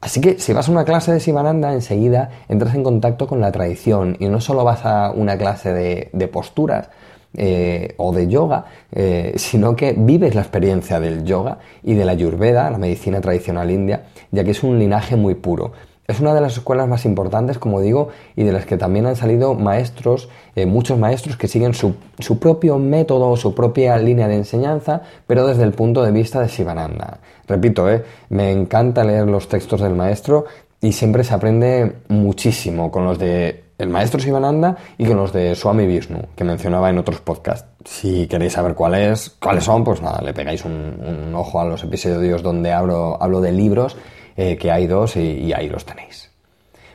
Así 0.00 0.20
que 0.20 0.40
si 0.40 0.52
vas 0.52 0.68
a 0.68 0.72
una 0.72 0.84
clase 0.84 1.12
de 1.12 1.20
Sivananda, 1.20 1.72
enseguida 1.72 2.30
entras 2.48 2.74
en 2.74 2.82
contacto 2.82 3.28
con 3.28 3.40
la 3.40 3.52
tradición 3.52 4.16
y 4.18 4.28
no 4.28 4.40
solo 4.40 4.64
vas 4.64 4.84
a 4.84 5.12
una 5.12 5.38
clase 5.38 5.72
de, 5.72 6.10
de 6.12 6.28
posturas, 6.28 6.90
eh, 7.38 7.94
o 7.98 8.12
de 8.12 8.28
yoga, 8.28 8.64
eh, 8.92 9.34
sino 9.36 9.76
que 9.76 9.92
vives 9.92 10.34
la 10.34 10.40
experiencia 10.40 11.00
del 11.00 11.22
yoga 11.24 11.58
y 11.82 11.92
de 11.92 12.06
la 12.06 12.12
ayurveda, 12.12 12.70
la 12.70 12.78
medicina 12.78 13.20
tradicional 13.20 13.70
india, 13.70 14.06
ya 14.30 14.42
que 14.42 14.52
es 14.52 14.62
un 14.62 14.78
linaje 14.78 15.16
muy 15.16 15.34
puro. 15.34 15.72
Es 16.08 16.20
una 16.20 16.32
de 16.34 16.40
las 16.40 16.56
escuelas 16.56 16.88
más 16.88 17.04
importantes, 17.04 17.58
como 17.58 17.80
digo, 17.80 18.08
y 18.36 18.44
de 18.44 18.52
las 18.52 18.64
que 18.64 18.78
también 18.78 19.06
han 19.06 19.16
salido 19.16 19.54
maestros, 19.54 20.30
eh, 20.54 20.64
muchos 20.64 20.98
maestros 20.98 21.36
que 21.36 21.46
siguen 21.46 21.74
su, 21.74 21.94
propio 22.38 22.78
método, 22.78 23.36
su 23.36 23.54
propia 23.54 23.98
línea 23.98 24.28
de 24.28 24.36
enseñanza, 24.36 25.02
pero 25.26 25.46
desde 25.46 25.64
el 25.64 25.72
punto 25.72 26.02
de 26.04 26.12
vista 26.12 26.40
de 26.40 26.48
Sivananda. 26.48 27.18
Repito, 27.46 27.86
me 28.30 28.50
encanta 28.50 29.04
leer 29.04 29.26
los 29.26 29.48
textos 29.48 29.80
del 29.82 29.94
maestro 29.94 30.46
y 30.80 30.92
siempre 30.92 31.22
se 31.22 31.34
aprende 31.34 31.96
muchísimo 32.08 32.90
con 32.90 33.04
los 33.04 33.18
de 33.18 33.65
el 33.78 33.88
maestro 33.88 34.20
Sivananda 34.20 34.76
y 34.96 35.06
con 35.06 35.16
los 35.16 35.32
de 35.32 35.54
Swami 35.54 35.86
Vishnu, 35.86 36.20
que 36.34 36.44
mencionaba 36.44 36.90
en 36.90 36.98
otros 36.98 37.20
podcasts. 37.20 37.68
Si 37.84 38.26
queréis 38.26 38.54
saber 38.54 38.74
cuáles, 38.74 39.30
cuáles 39.40 39.64
son, 39.64 39.84
pues 39.84 40.00
nada, 40.00 40.20
le 40.22 40.32
pegáis 40.32 40.64
un, 40.64 41.32
ojo 41.34 41.60
a 41.60 41.64
los 41.64 41.82
episodios 41.84 42.42
donde 42.42 42.72
hablo, 42.72 43.18
hablo 43.20 43.40
de 43.40 43.52
libros, 43.52 43.96
eh, 44.36 44.56
que 44.56 44.70
hay 44.70 44.86
dos 44.86 45.16
y, 45.16 45.52
ahí 45.52 45.68
los 45.68 45.84
tenéis. 45.84 46.30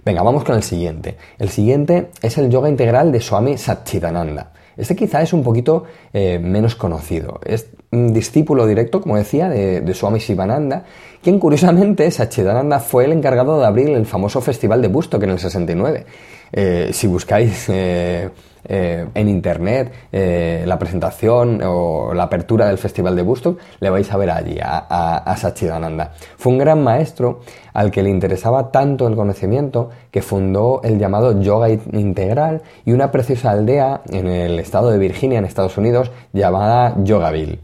Venga, 0.04 0.24
vamos 0.24 0.44
con 0.44 0.56
el 0.56 0.64
siguiente. 0.64 1.18
El 1.38 1.50
siguiente 1.50 2.10
es 2.22 2.38
el 2.38 2.50
yoga 2.50 2.70
integral 2.70 3.12
de 3.12 3.22
Swami 3.22 3.58
Satchidananda. 3.58 4.54
Este 4.76 4.96
quizá 4.96 5.22
es 5.22 5.34
un 5.34 5.44
poquito 5.44 5.84
eh, 6.12 6.40
menos 6.40 6.76
conocido. 6.76 7.40
Es 7.46 7.68
un 7.92 8.14
discípulo 8.14 8.66
directo, 8.66 9.02
como 9.02 9.18
decía, 9.18 9.50
de, 9.50 9.82
de 9.82 9.94
Swami 9.94 10.20
Sivananda, 10.20 10.86
quien 11.22 11.38
curiosamente, 11.40 12.10
Satchidananda 12.10 12.80
fue 12.80 13.06
el 13.06 13.12
encargado 13.12 13.60
de 13.60 13.66
abrir 13.66 13.90
el 13.90 14.08
famoso 14.08 14.42
festival 14.42 14.82
de 14.82 14.88
Busto, 14.88 15.20
que 15.20 15.26
en 15.26 15.32
el 15.32 15.40
69. 15.40 16.06
Eh, 16.54 16.90
si 16.92 17.08
buscáis 17.08 17.70
eh, 17.70 18.30
eh, 18.64 19.08
en 19.14 19.30
internet 19.30 19.92
la 20.12 20.78
presentación 20.78 21.62
o 21.64 22.14
la 22.14 22.24
apertura 22.24 22.68
del 22.68 22.78
Festival 22.78 23.16
de 23.16 23.22
Woodstock, 23.22 23.60
le 23.80 23.90
vais 23.90 24.12
a 24.12 24.18
ver 24.18 24.30
allí, 24.30 24.58
a, 24.62 25.18
a, 25.18 25.38
Sachidananda. 25.38 26.12
Fue 26.38 26.52
un 26.52 26.60
gran 26.60 26.84
maestro 26.84 27.42
al 27.74 27.90
que 27.90 28.04
le 28.04 28.10
interesaba 28.10 28.72
tanto 28.72 29.08
el 29.08 29.16
conocimiento 29.16 29.90
que 30.12 30.22
fundó 30.22 30.82
el 30.84 31.00
llamado 31.00 31.42
Yoga 31.42 31.70
Integral 31.70 32.62
y 32.86 32.92
una 32.92 33.12
preciosa 33.12 33.52
aldea 33.52 34.02
en 34.10 34.28
el 34.28 34.60
estado 34.60 34.92
de 34.92 35.00
Virginia, 35.00 35.40
en 35.40 35.46
Estados 35.46 35.78
Unidos, 35.78 36.12
llamada 36.34 36.96
Yogaville. 37.04 37.60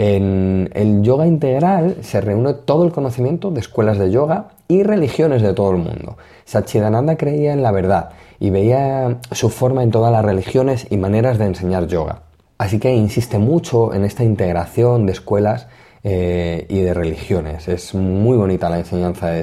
En 0.00 0.70
el 0.74 1.02
yoga 1.02 1.26
integral 1.26 1.96
se 2.02 2.20
reúne 2.20 2.54
todo 2.54 2.84
el 2.84 2.92
conocimiento 2.92 3.50
de 3.50 3.58
escuelas 3.58 3.98
de 3.98 4.12
yoga 4.12 4.50
y 4.68 4.84
religiones 4.84 5.42
de 5.42 5.52
todo 5.54 5.72
el 5.72 5.78
mundo. 5.78 6.16
Sachidananda 6.44 7.16
creía 7.16 7.52
en 7.52 7.64
la 7.64 7.72
verdad 7.72 8.10
y 8.38 8.50
veía 8.50 9.18
su 9.32 9.50
forma 9.50 9.82
en 9.82 9.90
todas 9.90 10.12
las 10.12 10.24
religiones 10.24 10.86
y 10.88 10.98
maneras 10.98 11.36
de 11.36 11.46
enseñar 11.46 11.88
yoga. 11.88 12.22
Así 12.58 12.78
que 12.78 12.94
insiste 12.94 13.38
mucho 13.38 13.92
en 13.92 14.04
esta 14.04 14.22
integración 14.22 15.04
de 15.04 15.10
escuelas 15.10 15.66
eh, 16.04 16.64
y 16.68 16.78
de 16.78 16.94
religiones. 16.94 17.66
Es 17.66 17.92
muy 17.92 18.36
bonita 18.36 18.70
la 18.70 18.78
enseñanza 18.78 19.30
de, 19.30 19.42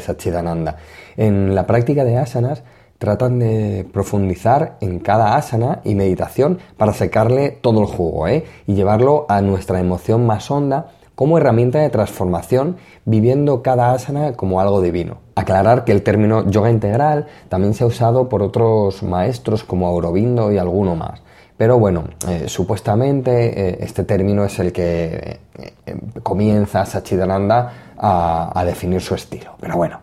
Sachidananda. 0.00 0.76
En 1.18 1.54
la 1.54 1.66
práctica 1.66 2.04
de 2.04 2.16
asanas 2.16 2.62
tratan 2.98 3.38
de 3.38 3.86
profundizar 3.92 4.76
en 4.80 4.98
cada 4.98 5.36
asana 5.36 5.80
y 5.84 5.94
meditación 5.94 6.58
para 6.76 6.92
secarle 6.92 7.50
todo 7.50 7.80
el 7.80 7.86
jugo 7.86 8.28
¿eh? 8.28 8.44
y 8.66 8.74
llevarlo 8.74 9.26
a 9.28 9.40
nuestra 9.40 9.80
emoción 9.80 10.26
más 10.26 10.50
honda 10.50 10.88
como 11.18 11.36
herramienta 11.36 11.80
de 11.80 11.90
transformación, 11.90 12.76
viviendo 13.04 13.60
cada 13.60 13.92
asana 13.92 14.34
como 14.34 14.60
algo 14.60 14.80
divino. 14.80 15.18
Aclarar 15.34 15.84
que 15.84 15.90
el 15.90 16.04
término 16.04 16.48
yoga 16.48 16.70
integral 16.70 17.26
también 17.48 17.74
se 17.74 17.82
ha 17.82 17.88
usado 17.88 18.28
por 18.28 18.40
otros 18.40 19.02
maestros 19.02 19.64
como 19.64 19.88
Aurobindo 19.88 20.52
y 20.52 20.58
alguno 20.58 20.94
más. 20.94 21.20
Pero 21.56 21.76
bueno, 21.76 22.04
eh, 22.28 22.44
supuestamente 22.46 23.70
eh, 23.70 23.78
este 23.80 24.04
término 24.04 24.44
es 24.44 24.60
el 24.60 24.72
que 24.72 25.40
eh, 25.58 25.96
comienza 26.22 26.86
Sachidananda 26.86 27.96
a, 27.98 28.52
a, 28.54 28.64
definir 28.64 29.00
su 29.00 29.16
estilo. 29.16 29.56
Pero 29.58 29.76
bueno, 29.76 29.98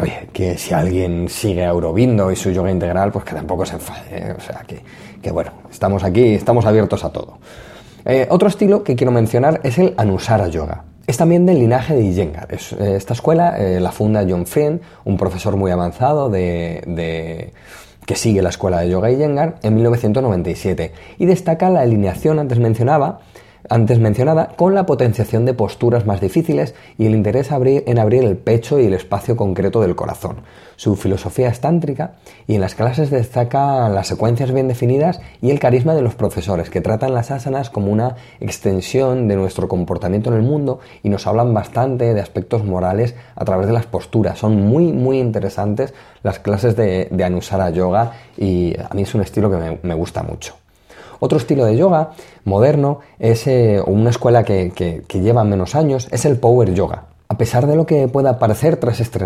oye, 0.00 0.28
que 0.32 0.58
si 0.58 0.74
alguien 0.74 1.28
sigue 1.28 1.64
a 1.64 1.70
Aurobindo 1.70 2.30
y 2.30 2.36
su 2.36 2.50
yoga 2.50 2.70
integral, 2.70 3.10
pues 3.10 3.24
que 3.24 3.34
tampoco 3.34 3.64
se 3.64 3.74
enfade. 3.74 4.32
O 4.32 4.40
sea, 4.40 4.64
que, 4.66 4.82
que 5.22 5.30
bueno, 5.30 5.52
estamos 5.70 6.04
aquí, 6.04 6.34
estamos 6.34 6.66
abiertos 6.66 7.04
a 7.04 7.10
todo. 7.10 7.38
Eh, 8.04 8.26
otro 8.30 8.48
estilo 8.48 8.82
que 8.82 8.96
quiero 8.96 9.12
mencionar 9.12 9.60
es 9.64 9.78
el 9.78 9.94
Anusara 9.96 10.48
Yoga. 10.48 10.84
Es 11.06 11.16
también 11.16 11.46
del 11.46 11.58
linaje 11.58 11.94
de 11.94 12.02
Iyengar. 12.02 12.48
Eh, 12.50 12.94
esta 12.96 13.14
escuela 13.14 13.58
eh, 13.58 13.80
la 13.80 13.92
funda 13.92 14.24
John 14.28 14.46
Friend, 14.46 14.80
un 15.04 15.16
profesor 15.16 15.56
muy 15.56 15.70
avanzado 15.70 16.28
de, 16.30 17.52
que 18.04 18.14
sigue 18.14 18.42
la 18.42 18.48
escuela 18.48 18.80
de 18.80 18.90
yoga 18.90 19.10
Iyengar, 19.10 19.56
en 19.62 19.74
1997 19.74 20.92
y 21.18 21.26
destaca 21.26 21.68
la 21.70 21.80
alineación 21.80 22.38
antes 22.38 22.58
mencionaba 22.58 23.20
antes 23.68 23.98
mencionada, 23.98 24.48
con 24.56 24.74
la 24.74 24.86
potenciación 24.86 25.44
de 25.44 25.54
posturas 25.54 26.06
más 26.06 26.20
difíciles 26.20 26.74
y 26.96 27.06
el 27.06 27.14
interés 27.14 27.50
en 27.50 27.98
abrir 27.98 28.24
el 28.24 28.36
pecho 28.36 28.78
y 28.78 28.86
el 28.86 28.94
espacio 28.94 29.36
concreto 29.36 29.80
del 29.80 29.96
corazón. 29.96 30.36
Su 30.76 30.94
filosofía 30.94 31.48
es 31.48 31.60
tántrica 31.60 32.12
y 32.46 32.54
en 32.54 32.60
las 32.60 32.74
clases 32.74 33.10
destaca 33.10 33.88
las 33.88 34.06
secuencias 34.06 34.52
bien 34.52 34.68
definidas 34.68 35.20
y 35.42 35.50
el 35.50 35.58
carisma 35.58 35.94
de 35.94 36.02
los 36.02 36.14
profesores, 36.14 36.70
que 36.70 36.80
tratan 36.80 37.14
las 37.14 37.30
asanas 37.30 37.68
como 37.68 37.90
una 37.90 38.14
extensión 38.38 39.26
de 39.26 39.36
nuestro 39.36 39.66
comportamiento 39.66 40.30
en 40.30 40.36
el 40.36 40.42
mundo 40.42 40.78
y 41.02 41.08
nos 41.08 41.26
hablan 41.26 41.52
bastante 41.52 42.14
de 42.14 42.20
aspectos 42.20 42.64
morales 42.64 43.16
a 43.34 43.44
través 43.44 43.66
de 43.66 43.72
las 43.72 43.86
posturas. 43.86 44.38
Son 44.38 44.54
muy, 44.54 44.92
muy 44.92 45.18
interesantes 45.18 45.94
las 46.22 46.38
clases 46.38 46.76
de, 46.76 47.08
Anusara 47.24 47.70
Yoga 47.70 48.12
y 48.36 48.74
a 48.78 48.94
mí 48.94 49.02
es 49.02 49.14
un 49.14 49.22
estilo 49.22 49.50
que 49.50 49.80
me 49.82 49.94
gusta 49.94 50.22
mucho. 50.22 50.54
Otro 51.20 51.38
estilo 51.38 51.64
de 51.64 51.76
yoga 51.76 52.10
moderno 52.44 53.00
es 53.18 53.46
eh, 53.46 53.82
una 53.84 54.10
escuela 54.10 54.44
que, 54.44 55.04
lleva 55.12 55.44
menos 55.44 55.74
años, 55.74 56.08
es 56.10 56.24
el 56.24 56.36
Power 56.36 56.72
Yoga. 56.74 57.04
A 57.30 57.36
pesar 57.36 57.66
de 57.66 57.76
lo 57.76 57.84
que 57.84 58.08
pueda 58.08 58.38
parecer 58.38 58.78
tras 58.78 59.00
este, 59.00 59.20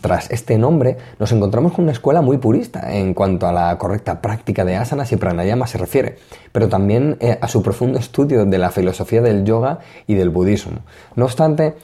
tras 0.00 0.28
este, 0.32 0.58
nombre, 0.58 0.96
nos 1.20 1.30
encontramos 1.30 1.72
con 1.72 1.84
una 1.84 1.92
escuela 1.92 2.20
muy 2.20 2.38
purista 2.38 2.92
en 2.92 3.14
cuanto 3.14 3.46
a 3.46 3.52
la 3.52 3.78
correcta 3.78 4.20
práctica 4.20 4.64
de 4.64 4.74
asanas 4.74 5.12
y 5.12 5.16
pranayama 5.16 5.68
se 5.68 5.78
refiere, 5.78 6.16
pero 6.50 6.68
también 6.68 7.16
eh, 7.20 7.38
a 7.40 7.46
su 7.46 7.62
profundo 7.62 8.00
estudio 8.00 8.44
de 8.44 8.58
la 8.58 8.72
filosofía 8.72 9.22
del 9.22 9.44
yoga 9.44 9.78
y 10.08 10.14
del 10.14 10.30
budismo. 10.30 10.80
No 11.14 11.26
obstante, 11.26 11.76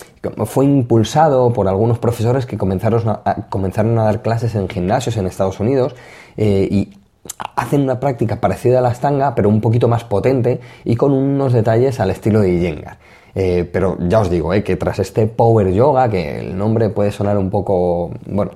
fue 0.44 0.64
impulsado 0.64 1.52
por 1.52 1.68
algunos 1.68 2.00
profesores 2.00 2.46
que 2.46 2.58
comenzaron 2.58 3.08
a, 3.08 3.46
comenzaron 3.48 3.96
a 4.00 4.02
dar 4.02 4.22
clases 4.22 4.56
en 4.56 4.68
gimnasios 4.68 5.16
en 5.18 5.26
Estados 5.26 5.60
Unidos 5.60 5.94
eh, 6.36 6.66
y 6.68 6.99
hacen 7.56 7.82
una 7.82 8.00
práctica 8.00 8.40
parecida 8.40 8.78
a 8.78 8.82
la 8.82 8.88
Astanga, 8.88 9.34
pero 9.34 9.48
un 9.48 9.60
poquito 9.60 9.88
más 9.88 10.04
potente 10.04 10.60
y 10.84 10.96
con 10.96 11.12
unos 11.12 11.52
detalles 11.52 12.00
al 12.00 12.10
estilo 12.10 12.40
de 12.40 12.52
Iyengar. 12.52 12.98
Eh, 13.34 13.68
pero 13.72 13.96
ya 14.00 14.20
os 14.20 14.30
digo, 14.30 14.52
eh, 14.54 14.64
que 14.64 14.76
tras 14.76 14.98
este 14.98 15.26
Power 15.26 15.72
Yoga, 15.72 16.08
que 16.10 16.40
el 16.40 16.56
nombre 16.58 16.88
puede 16.90 17.12
sonar 17.12 17.38
un 17.38 17.50
poco, 17.50 18.10
bueno, 18.26 18.52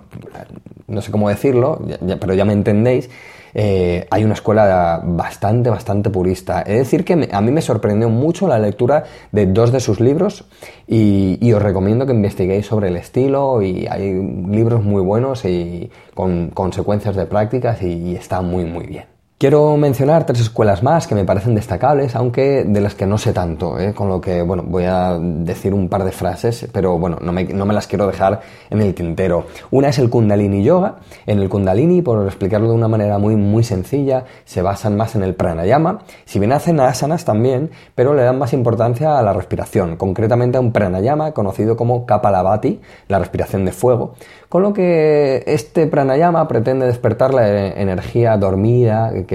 no 0.89 1.01
sé 1.01 1.13
cómo 1.13 1.29
decirlo, 1.29 1.81
pero 2.21 2.35
ya 2.35 2.45
me 2.45 2.53
entendéis, 2.53 3.09
eh, 3.55 4.07
hay 4.11 4.25
una 4.25 4.35
escuela 4.35 5.01
bastante, 5.05 5.71
bastante 5.71 6.11
purista. 6.11 6.63
Es 6.63 6.79
decir, 6.79 7.05
que 7.05 7.29
a 7.31 7.41
mí 7.41 7.51
me 7.53 7.63
sorprendió 7.63 8.11
mucho 8.11 8.49
la 8.49 8.59
lectura 8.59 9.05
de 9.33 9.47
dos 9.47 9.73
de 9.73 9.81
sus 9.81 10.01
libros 10.01 10.45
y, 10.87 11.53
os 11.55 11.63
recomiendo 11.63 12.05
que 12.05 12.13
investiguéis 12.13 12.67
sobre 12.67 12.89
el 12.89 12.97
estilo 12.97 13.63
y 13.63 13.87
hay 13.89 14.13
libros 14.13 14.83
muy 14.83 15.03
buenos 15.03 15.45
y 15.45 15.89
con 16.15 16.51
consecuencias 16.51 17.15
de 17.15 17.27
prácticas 17.27 17.81
y, 17.83 17.93
y 17.93 18.17
está 18.17 18.41
muy, 18.41 18.65
muy 18.65 18.87
bien. 18.87 19.14
Quiero 19.45 19.77
mencionar 19.77 20.25
tres 20.25 20.41
escuelas 20.41 20.83
más 20.83 21.07
que 21.07 21.15
me 21.15 21.27
parecen 21.27 21.55
destacables, 21.55 22.17
aunque 22.17 22.65
de 22.65 22.81
las 22.81 22.95
que 22.95 23.05
no 23.05 23.19
sé 23.19 23.35
tanto, 23.35 23.79
¿eh? 23.79 23.93
con 23.93 24.09
lo 24.09 24.19
que, 24.19 24.41
bueno, 24.41 24.65
voy 24.67 24.85
a 24.85 25.19
decir 25.21 25.75
un 25.75 25.91
par 25.91 26.03
de 26.03 26.13
frases, 26.13 26.67
pero 26.73 26.99
bueno, 26.99 27.19
no 27.21 27.31
me, 27.31 27.45
no 27.45 27.67
me, 27.67 27.75
las 27.75 27.87
quiero 27.87 28.07
dejar 28.07 28.41
en 28.71 28.81
el 28.81 28.95
tintero. 28.95 29.45
Una 29.71 29.91
es 29.91 29.99
el 29.99 30.09
Kundalini 30.09 30.65
Yoga. 30.65 30.97
En 31.27 31.41
el 31.41 31.51
Kundalini, 31.51 32.01
por 32.01 32.25
explicarlo 32.25 32.71
de 32.71 32.75
una 32.75 32.89
manera 32.89 33.19
muy, 33.19 33.37
muy 33.37 33.65
sencilla, 33.65 34.25
se 34.47 34.63
basan 34.63 34.97
más 34.97 35.15
en 35.15 35.23
el 35.23 35.35
pranayama, 35.35 35.99
si 36.25 36.39
bien 36.39 36.53
hacen 36.53 36.81
asanas 36.81 37.27
también, 37.27 37.71
pero 37.95 38.15
le 38.15 38.23
dan 38.23 38.39
más 38.39 38.55
importancia 38.55 39.19
a 39.19 39.23
la 39.23 39.35
respiración, 39.35 39.99
concretamente 39.99 40.57
a 40.57 40.63
un 40.63 40.73
pranayama 40.73 41.33
conocido 41.33 41.77
como 41.77 42.07
Kapalabhati, 42.07 42.81
la 43.09 43.19
respiración 43.19 43.67
de 43.67 43.73
fuego, 43.73 44.15
con 44.49 44.63
lo 44.63 44.73
que 44.73 45.43
este 45.47 45.87
pranayama 45.87 46.49
pretende 46.49 46.87
despertar 46.87 47.35
la 47.35 47.67
energía 47.75 48.39
dormida 48.39 49.13
que 49.27 49.34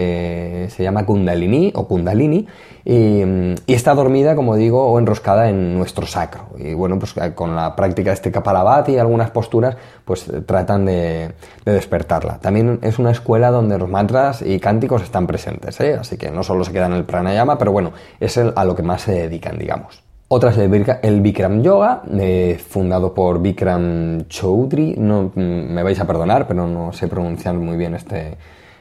se 0.70 0.84
llama 0.84 1.06
kundalini 1.06 1.72
o 1.75 1.88
kundalini 1.88 2.48
y, 2.86 3.22
está 3.68 3.94
dormida, 3.94 4.36
como 4.36 4.56
digo, 4.56 4.86
o 4.86 5.00
enroscada 5.00 5.50
en 5.50 5.77
nuestro 5.77 6.06
sacro. 6.06 6.50
Y 6.58 6.74
bueno, 6.74 6.98
pues 6.98 7.13
con 7.36 7.56
la 7.56 7.75
práctica 7.75 8.10
de 8.10 8.15
este 8.15 8.32
kapalabhati 8.32 8.94
y 8.94 8.98
algunas 8.98 9.32
posturas, 9.32 9.77
pues 10.06 10.25
tratan 10.46 10.86
de, 10.86 11.32
despertarla. 11.65 12.39
También 12.39 12.79
es 12.82 13.00
una 13.00 13.12
escuela 13.12 13.51
donde 13.51 13.77
los 13.77 13.89
mantras 13.89 14.41
y 14.41 14.60
cánticos 14.60 15.03
están 15.03 15.27
presentes, 15.27 15.79
¿eh? 15.82 15.98
así 16.00 16.18
que 16.18 16.32
no 16.32 16.44
solo 16.44 16.63
se 16.63 16.72
quedan 16.72 16.94
en 16.94 17.00
el 17.00 17.06
pranayama, 17.06 17.58
pero 17.58 17.72
bueno, 17.72 17.91
es 18.20 18.38
a 18.38 18.65
lo 18.65 18.75
que 18.75 18.84
más 18.84 19.01
se 19.01 19.13
dedican, 19.13 19.58
digamos. 19.58 20.03
Otra 20.32 20.51
es 20.51 20.58
el 20.60 21.22
Bikram 21.22 21.63
Yoga, 21.63 22.03
eh, 22.12 22.60
fundado 22.60 23.15
por 23.15 23.41
Bikram 23.41 24.27
Choudhury. 24.27 24.94
No, 24.96 25.32
mm, 25.34 25.41
me 25.74 25.82
vais 25.82 26.00
a 26.00 26.06
perdonar, 26.06 26.48
pero 26.48 26.68
no 26.68 26.94
sé 26.94 27.08
pronunciar 27.08 27.56
muy 27.56 27.77
bien 27.77 27.96
este, 27.96 28.38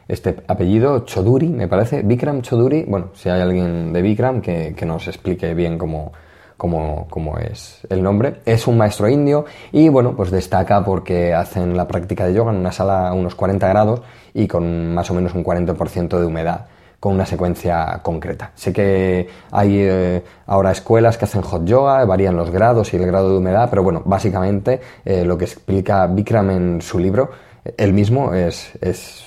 este 0.09 0.37
apellido. 0.49 1.05
Choduri, 1.05 1.49
me 1.49 1.69
parece. 1.69 2.03
Bikram 2.03 2.41
Choduri. 2.43 2.85
Bueno, 2.85 3.11
si 3.15 3.29
hay 3.29 3.41
alguien 3.41 3.93
de 3.93 4.03
Bikram 4.03 4.41
que, 4.41 4.75
nos 4.87 5.07
explique 5.07 5.55
bien 5.55 5.77
cómo, 5.77 6.12
cómo, 6.57 7.38
es 7.38 7.87
el 7.91 8.03
nombre. 8.03 8.41
Es 8.47 8.67
un 8.67 8.79
maestro 8.79 9.09
indio 9.09 9.45
y, 9.71 9.88
bueno, 9.91 10.17
pues 10.17 10.31
destaca 10.31 10.83
porque 10.85 11.35
hacen 11.35 11.77
la 11.77 11.87
práctica 11.87 12.27
de 12.27 12.35
yoga 12.35 12.53
en 12.53 12.59
una 12.59 12.73
sala 12.73 13.09
a 13.09 13.12
unos 13.12 13.35
40 13.35 13.69
grados 13.69 14.03
y 14.33 14.49
con 14.49 14.95
más 14.95 15.11
o 15.11 15.15
menos 15.15 15.35
un 15.35 15.45
40% 15.45 16.19
de 16.19 16.27
humedad 16.27 16.67
con 17.00 17.15
una 17.15 17.27
secuencia 17.27 18.00
concreta. 18.03 18.50
Sé 18.55 18.73
que 18.73 19.29
hay 19.53 19.79
eh, 19.79 20.25
ahora 20.47 20.73
escuelas 20.73 21.17
que 21.17 21.27
hacen 21.27 21.43
hot 21.43 21.65
yoga, 21.65 22.05
varían 22.05 22.37
los 22.37 22.50
grados 22.50 22.93
y 22.93 22.97
el 22.97 23.07
grado 23.07 23.31
de 23.31 23.38
humedad, 23.38 23.69
pero 23.71 23.85
bueno, 23.85 24.03
básicamente 24.05 24.81
eh, 25.05 25.25
lo 25.25 25.38
que 25.38 25.45
explica 25.45 26.07
Bikram 26.09 26.50
en 26.50 26.83
su 26.83 26.99
libro, 26.99 27.31
él 27.76 27.92
mismo 27.92 28.33
es, 28.35 28.72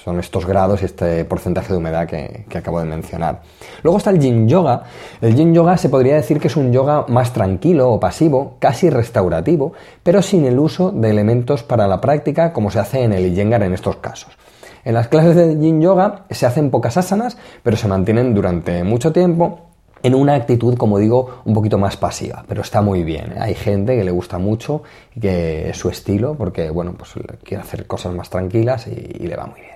son 0.03 0.19
estos 0.19 0.45
grados 0.45 0.81
y 0.81 0.85
este 0.85 1.25
porcentaje 1.25 1.73
de 1.73 1.77
humedad 1.77 2.07
que, 2.07 2.45
que, 2.49 2.57
acabo 2.57 2.79
de 2.79 2.85
mencionar. 2.85 3.41
Luego 3.83 3.97
está 3.97 4.09
el 4.09 4.19
yin 4.19 4.47
yoga. 4.47 4.83
El 5.21 5.35
yin 5.35 5.53
yoga 5.53 5.77
se 5.77 5.89
podría 5.89 6.15
decir 6.15 6.39
que 6.39 6.47
es 6.47 6.55
un 6.55 6.71
yoga 6.71 7.05
más 7.07 7.33
tranquilo 7.33 7.91
o 7.91 7.99
pasivo, 7.99 8.55
casi 8.59 8.89
restaurativo, 8.89 9.73
pero 10.03 10.21
sin 10.21 10.45
el 10.45 10.59
uso 10.59 10.91
de 10.91 11.09
elementos 11.09 11.63
para 11.63 11.87
la 11.87 12.01
práctica 12.01 12.53
como 12.53 12.71
se 12.71 12.79
hace 12.79 13.03
en 13.03 13.13
el 13.13 13.25
Iyengar 13.25 13.63
en 13.63 13.73
estos 13.73 13.97
casos. 13.97 14.37
En 14.83 14.95
las 14.95 15.07
clases 15.07 15.35
de 15.35 15.59
Yin 15.59 15.81
Yoga 15.81 16.25
se 16.31 16.45
hacen 16.45 16.71
pocas 16.71 16.97
asanas, 16.97 17.37
pero 17.61 17.77
se 17.77 17.87
mantienen 17.87 18.33
durante 18.33 18.83
mucho 18.83 19.11
tiempo 19.11 19.70
en 20.03 20.15
una 20.15 20.35
actitud, 20.35 20.75
como 20.77 20.97
digo, 20.97 21.41
un 21.45 21.53
poquito 21.53 21.77
más 21.77 21.97
pasiva, 21.97 22.43
pero 22.47 22.61
está 22.61 22.81
muy 22.81 23.03
bien. 23.03 23.35
Hay 23.39 23.55
gente 23.55 23.95
que 23.95 24.03
le 24.03 24.11
gusta 24.11 24.37
mucho 24.37 24.83
que 25.19 25.69
es 25.69 25.77
su 25.77 25.89
estilo, 25.89 26.35
porque 26.35 26.69
bueno, 26.69 26.93
pues 26.97 27.13
quiere 27.43 27.63
hacer 27.63 27.85
cosas 27.87 28.13
más 28.13 28.29
tranquilas 28.29 28.87
y, 28.87 29.27
le 29.27 29.35
va 29.35 29.45
muy 29.45 29.61
bien. 29.61 29.71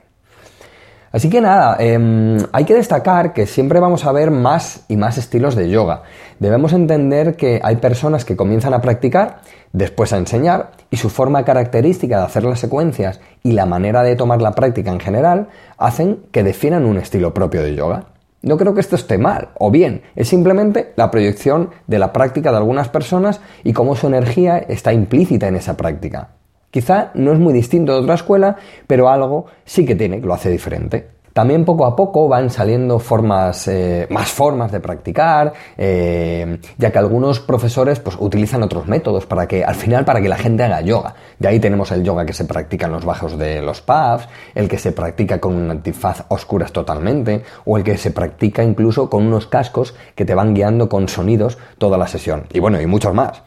Así 1.12 1.30
que 1.30 1.40
nada, 1.40 1.78
em, 1.80 2.38
hay 2.52 2.66
que 2.66 2.74
destacar 2.74 3.32
que 3.32 3.48
siempre 3.48 3.80
vamos 3.80 4.06
a 4.06 4.12
ver 4.12 4.32
más 4.32 4.84
y 4.90 4.98
más 4.98 5.18
estilos 5.18 5.56
de 5.56 5.70
yoga. 5.70 6.04
Debemos 6.40 6.74
entender 6.74 7.38
que 7.38 7.62
hay 7.64 7.78
personas 7.78 8.26
que 8.26 8.36
comienzan 8.36 8.74
a 8.74 8.82
practicar, 8.82 9.40
después 9.72 10.12
a 10.12 10.18
enseñar, 10.18 10.72
y 10.90 10.98
su 10.98 11.10
forma 11.10 11.46
característica 11.46 12.18
de 12.18 12.26
hacer 12.26 12.44
las 12.44 12.60
secuencias 12.60 13.22
y 13.44 13.54
la 13.54 13.66
manera 13.66 14.04
de 14.04 14.18
tomar 14.18 14.42
la 14.42 14.52
práctica 14.52 14.92
en 14.92 15.00
general 15.00 15.48
hacen 15.78 16.20
que 16.34 16.44
definan 16.44 16.86
un 16.86 16.98
estilo 16.98 17.34
propio 17.34 17.64
de 17.64 17.76
yoga. 17.76 18.14
No 18.46 18.58
creo 18.58 18.76
que 18.76 18.80
esto 18.80 18.96
esté 18.96 19.18
mal, 19.18 19.50
o 19.58 19.72
bien, 19.72 20.04
es 20.16 20.28
simplemente 20.28 20.94
la 20.98 21.10
proyección 21.10 21.72
de 21.88 21.98
la 21.98 22.14
práctica 22.14 22.52
de 22.52 22.58
algunas 22.58 22.90
personas 22.90 23.42
y 23.64 23.74
cómo 23.74 23.96
su 23.96 24.06
energía 24.06 24.60
está 24.60 24.94
implícita 24.94 25.48
en 25.48 25.56
esa 25.56 25.76
práctica. 25.76 26.30
Quizá 26.70 27.10
no 27.16 27.34
es 27.34 27.40
muy 27.40 27.54
distinto 27.54 27.94
de 27.94 28.02
otra 28.02 28.14
escuela, 28.14 28.58
pero 28.86 29.10
algo 29.10 29.48
sí 29.64 29.84
que 29.84 29.96
tiene 29.96 30.22
que 30.22 30.28
lo 30.28 30.36
hace 30.36 30.52
diferente. 30.52 31.14
También 31.36 31.65
poco 31.65 31.86
a 31.86 31.98
poco 31.98 32.30
van 32.30 32.50
saliendo 32.50 32.98
formas, 32.98 33.67
eh, 33.67 34.08
más 34.10 34.30
formas 34.30 34.71
de 34.71 34.80
practicar, 34.80 35.52
eh, 35.78 36.60
ya 36.78 36.91
que 36.93 36.98
algunos 36.98 37.41
profesores 37.41 38.00
pues, 38.00 38.15
utilizan 38.17 38.63
otros 38.63 38.88
métodos 38.88 39.26
para 39.26 39.45
que, 39.45 39.62
al 39.62 39.76
final, 39.76 40.06
para 40.06 40.21
que 40.21 40.30
la 40.30 40.38
gente 40.38 40.63
haga 40.63 40.80
yoga. 40.80 41.13
De 41.38 41.50
ahí 41.50 41.60
tenemos 41.60 41.91
el 41.91 42.06
yoga 42.06 42.26
que 42.26 42.32
se 42.32 42.45
practica 42.45 42.86
en 42.86 42.93
los 42.93 43.04
bajos 43.04 43.38
de 43.38 43.62
los 43.62 43.82
pubs, 43.82 44.30
el 44.54 44.69
que 44.69 44.78
se 44.78 44.93
practica 44.93 45.41
con 45.41 45.58
un 45.58 45.69
antifaz 45.69 46.24
oscuras 46.30 46.71
totalmente, 46.71 47.43
o 47.65 47.76
el 47.76 47.84
que 47.84 47.98
se 47.98 48.12
practica 48.12 48.63
incluso 48.63 49.10
con 49.10 49.28
unos 49.28 49.45
cascos 49.45 49.93
que 50.15 50.24
te 50.24 50.36
van 50.36 50.54
guiando 50.54 50.88
con 50.88 51.10
sonidos 51.10 51.58
toda 51.78 51.98
la 51.98 52.08
sesión. 52.08 52.45
Y 52.54 52.62
bueno, 52.62 52.80
y 52.80 52.86
muchos 52.86 53.13
más. 53.13 53.43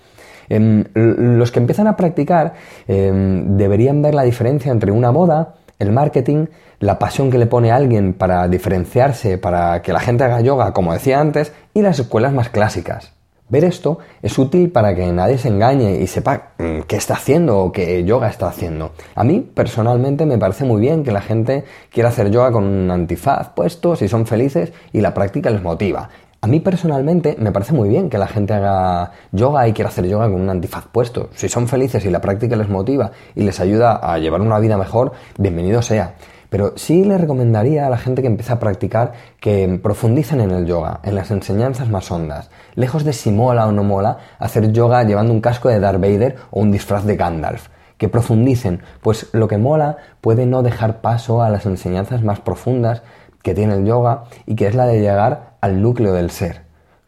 Em, 0.50 0.84
los 0.92 1.50
que 1.50 1.58
empiezan 1.58 1.86
a 1.86 1.96
practicar 1.96 2.52
em, 2.86 3.56
deberían 3.56 4.02
ver 4.02 4.14
la 4.14 4.24
diferencia 4.24 4.72
entre 4.72 4.92
una 4.92 5.10
moda, 5.10 5.54
el 5.78 5.92
marketing, 5.92 6.46
la 6.80 6.98
pasión 6.98 7.30
que 7.30 7.38
le 7.38 7.46
pone 7.46 7.70
a 7.70 7.76
alguien 7.76 8.14
para 8.14 8.48
diferenciarse, 8.48 9.38
para 9.38 9.82
que 9.82 9.92
la 9.92 10.00
gente 10.00 10.24
haga 10.24 10.40
yoga, 10.40 10.72
como 10.72 10.92
decía 10.92 11.20
antes, 11.20 11.52
y 11.74 11.82
las 11.82 11.98
escuelas 11.98 12.32
más 12.32 12.48
clásicas. 12.48 13.12
Ver 13.50 13.64
esto 13.64 13.98
es 14.20 14.38
útil 14.38 14.70
para 14.70 14.94
que 14.94 15.10
nadie 15.10 15.38
se 15.38 15.48
engañe 15.48 16.00
y 16.02 16.06
sepa 16.06 16.50
mm, 16.58 16.80
qué 16.86 16.96
está 16.96 17.14
haciendo 17.14 17.58
o 17.60 17.72
qué 17.72 18.04
yoga 18.04 18.28
está 18.28 18.46
haciendo. 18.48 18.92
A 19.14 19.24
mí, 19.24 19.40
personalmente, 19.40 20.26
me 20.26 20.36
parece 20.36 20.66
muy 20.66 20.82
bien 20.82 21.02
que 21.02 21.12
la 21.12 21.22
gente 21.22 21.64
quiera 21.90 22.10
hacer 22.10 22.30
yoga 22.30 22.52
con 22.52 22.64
un 22.64 22.90
antifaz 22.90 23.48
puesto, 23.54 23.96
si 23.96 24.06
son 24.06 24.26
felices 24.26 24.72
y 24.92 25.00
la 25.00 25.14
práctica 25.14 25.48
les 25.48 25.62
motiva. 25.62 26.10
A 26.40 26.46
mí 26.46 26.60
personalmente 26.60 27.34
me 27.40 27.50
parece 27.50 27.72
muy 27.72 27.88
bien 27.88 28.08
que 28.08 28.16
la 28.16 28.28
gente 28.28 28.54
haga 28.54 29.10
yoga 29.32 29.66
y 29.66 29.72
quiera 29.72 29.88
hacer 29.88 30.06
yoga 30.06 30.30
con 30.30 30.40
un 30.40 30.50
antifaz 30.50 30.86
puesto. 30.86 31.30
Si 31.34 31.48
son 31.48 31.66
felices 31.66 32.04
y 32.04 32.10
la 32.10 32.20
práctica 32.20 32.54
les 32.54 32.68
motiva 32.68 33.10
y 33.34 33.42
les 33.42 33.58
ayuda 33.58 33.96
a 33.96 34.18
llevar 34.18 34.40
una 34.40 34.60
vida 34.60 34.78
mejor, 34.78 35.12
bienvenido 35.36 35.82
sea. 35.82 36.14
Pero 36.48 36.74
sí 36.76 37.02
le 37.02 37.18
recomendaría 37.18 37.88
a 37.88 37.90
la 37.90 37.98
gente 37.98 38.22
que 38.22 38.28
empieza 38.28 38.54
a 38.54 38.60
practicar 38.60 39.14
que 39.40 39.80
profundicen 39.82 40.40
en 40.40 40.52
el 40.52 40.64
yoga, 40.64 41.00
en 41.02 41.16
las 41.16 41.32
enseñanzas 41.32 41.88
más 41.88 42.08
hondas. 42.12 42.50
Lejos 42.76 43.02
de 43.02 43.14
si 43.14 43.32
mola 43.32 43.66
o 43.66 43.72
no 43.72 43.82
mola 43.82 44.18
hacer 44.38 44.70
yoga 44.70 45.02
llevando 45.02 45.32
un 45.32 45.40
casco 45.40 45.68
de 45.68 45.80
Darth 45.80 46.00
Vader 46.00 46.36
o 46.52 46.60
un 46.60 46.70
disfraz 46.70 47.04
de 47.04 47.16
Gandalf. 47.16 47.66
Que 47.96 48.08
profundicen, 48.08 48.80
pues 49.02 49.28
lo 49.32 49.48
que 49.48 49.58
mola 49.58 49.96
puede 50.20 50.46
no 50.46 50.62
dejar 50.62 51.00
paso 51.00 51.42
a 51.42 51.50
las 51.50 51.66
enseñanzas 51.66 52.22
más 52.22 52.38
profundas 52.38 53.02
que 53.42 53.54
tiene 53.54 53.74
el 53.74 53.84
yoga 53.84 54.24
y 54.46 54.54
que 54.54 54.68
es 54.68 54.76
la 54.76 54.86
de 54.86 55.00
llegar 55.00 55.47
al 55.60 55.82
núcleo 55.82 56.12
del 56.12 56.30
ser. 56.30 56.62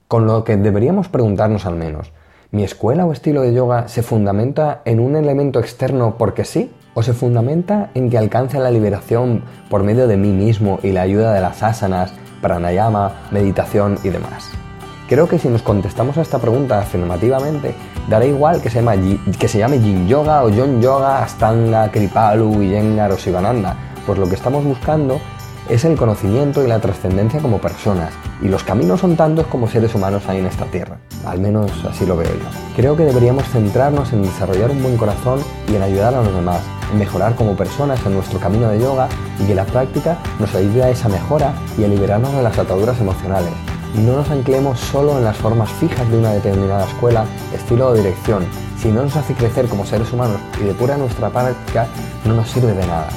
Con 0.08 0.26
lo 0.26 0.44
que 0.44 0.56
deberíamos 0.56 1.08
preguntarnos 1.08 1.66
al 1.66 1.76
menos, 1.76 2.12
¿mi 2.50 2.64
escuela 2.64 3.06
o 3.06 3.12
estilo 3.12 3.42
de 3.42 3.54
yoga 3.54 3.88
se 3.88 4.02
fundamenta 4.02 4.82
en 4.84 5.00
un 5.00 5.16
elemento 5.16 5.60
externo 5.60 6.16
porque 6.18 6.44
sí? 6.44 6.70
¿O 6.94 7.02
se 7.02 7.12
fundamenta 7.12 7.90
en 7.94 8.10
que 8.10 8.18
alcance 8.18 8.58
la 8.58 8.72
liberación 8.72 9.44
por 9.68 9.84
medio 9.84 10.08
de 10.08 10.16
mí 10.16 10.32
mismo 10.32 10.80
y 10.82 10.90
la 10.90 11.02
ayuda 11.02 11.32
de 11.32 11.40
las 11.40 11.62
asanas, 11.62 12.12
pranayama, 12.42 13.28
meditación 13.30 13.98
y 14.02 14.08
demás? 14.08 14.50
Creo 15.08 15.28
que 15.28 15.38
si 15.38 15.48
nos 15.48 15.62
contestamos 15.62 16.18
a 16.18 16.22
esta 16.22 16.38
pregunta 16.38 16.78
afirmativamente, 16.78 17.74
dará 18.08 18.24
igual 18.24 18.62
que 18.62 18.70
se, 18.70 18.80
llame, 18.80 18.98
que 19.38 19.48
Yin 19.48 20.06
Yoga 20.06 20.44
o 20.44 20.48
Yon 20.48 20.80
Yoga, 20.80 21.22
Astanga, 21.22 21.90
Kripalu, 21.90 22.62
Iyengar 22.62 23.10
o 23.10 23.18
Sivananda, 23.18 23.76
pues 24.06 24.18
lo 24.18 24.28
que 24.28 24.36
estamos 24.36 24.64
buscando 24.64 25.20
es 25.68 25.84
el 25.84 25.96
conocimiento 25.96 26.64
y 26.64 26.68
la 26.68 26.80
trascendencia 26.80 27.40
como 27.40 27.58
personas, 27.58 28.12
y 28.42 28.48
los 28.48 28.64
caminos 28.64 29.00
son 29.00 29.16
tantos 29.16 29.46
como 29.46 29.68
seres 29.68 29.94
humanos 29.94 30.22
hay 30.28 30.38
en 30.38 30.46
esta 30.46 30.64
tierra, 30.66 30.98
al 31.26 31.40
menos 31.40 31.70
así 31.88 32.06
lo 32.06 32.16
veo 32.16 32.28
yo. 32.28 32.74
Creo 32.76 32.96
que 32.96 33.04
deberíamos 33.04 33.44
centrarnos 33.48 34.12
en 34.12 34.22
desarrollar 34.22 34.70
un 34.70 34.82
buen 34.82 34.96
corazón 34.96 35.40
y 35.68 35.76
en 35.76 35.82
ayudar 35.82 36.14
a 36.14 36.22
los 36.22 36.34
demás, 36.34 36.60
en 36.92 36.98
mejorar 36.98 37.34
como 37.34 37.56
personas 37.56 38.04
en 38.06 38.14
nuestro 38.14 38.38
camino 38.38 38.68
de 38.68 38.80
yoga 38.80 39.08
y 39.38 39.46
que 39.46 39.54
la 39.54 39.64
práctica 39.64 40.18
nos 40.38 40.54
ayude 40.54 40.82
a 40.82 40.90
esa 40.90 41.08
mejora 41.08 41.52
y 41.78 41.84
a 41.84 41.88
liberarnos 41.88 42.32
de 42.32 42.42
las 42.42 42.58
ataduras 42.58 43.00
emocionales, 43.00 43.52
no 43.94 44.16
nos 44.16 44.30
anclemos 44.30 44.78
solo 44.78 45.18
en 45.18 45.24
las 45.24 45.36
formas 45.36 45.68
fijas 45.72 46.08
de 46.10 46.18
una 46.18 46.32
determinada 46.32 46.86
escuela, 46.86 47.24
estilo 47.52 47.88
o 47.88 47.94
dirección. 47.94 48.44
Si 48.78 48.88
no 48.88 49.02
nos 49.02 49.16
hace 49.16 49.34
crecer 49.34 49.66
como 49.66 49.84
seres 49.84 50.12
humanos 50.12 50.40
y 50.60 50.64
depura 50.64 50.96
nuestra 50.96 51.28
práctica, 51.28 51.86
no 52.24 52.34
nos 52.34 52.48
sirve 52.48 52.72
de 52.72 52.86
nada. 52.86 53.08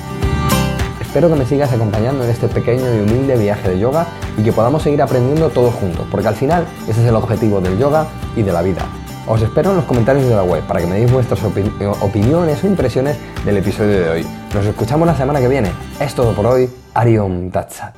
Espero 1.14 1.30
que 1.30 1.36
me 1.36 1.46
sigas 1.46 1.72
acompañando 1.72 2.24
en 2.24 2.32
este 2.32 2.48
pequeño 2.48 2.86
y 2.92 3.02
humilde 3.02 3.38
viaje 3.38 3.70
de 3.70 3.78
yoga 3.78 4.08
y 4.36 4.42
que 4.42 4.52
podamos 4.52 4.82
seguir 4.82 5.00
aprendiendo 5.00 5.52
todos 5.52 5.72
juntos, 5.76 6.08
porque 6.10 6.28
al 6.28 6.34
final 6.34 6.66
ese 6.88 7.04
es 7.04 7.08
el 7.08 7.16
objetivo 7.16 7.62
del 7.62 7.78
yoga 7.78 8.08
y 8.36 8.42
de 8.42 8.52
la 8.52 8.64
vida. 8.64 8.82
Os 9.28 9.40
espero 9.40 9.70
en 9.70 9.76
los 9.76 9.86
comentarios 9.86 10.28
de 10.28 10.36
la 10.36 10.42
web 10.42 10.64
para 10.64 10.80
que 10.80 10.88
me 10.88 10.96
deis 10.96 11.12
vuestras 11.12 11.40
opiniones 11.44 12.64
o 12.64 12.66
impresiones 12.66 13.16
del 13.46 13.58
episodio 13.58 14.00
de 14.00 14.10
hoy. 14.10 14.28
Nos 14.56 14.66
escuchamos 14.66 15.06
la 15.06 15.16
semana 15.16 15.40
que 15.40 15.50
viene. 15.50 15.72
Es 16.00 16.16
todo 16.16 16.34
por 16.34 16.48
hoy. 16.48 16.68
Ariom 16.96 17.52
Tatsat. 17.52 17.94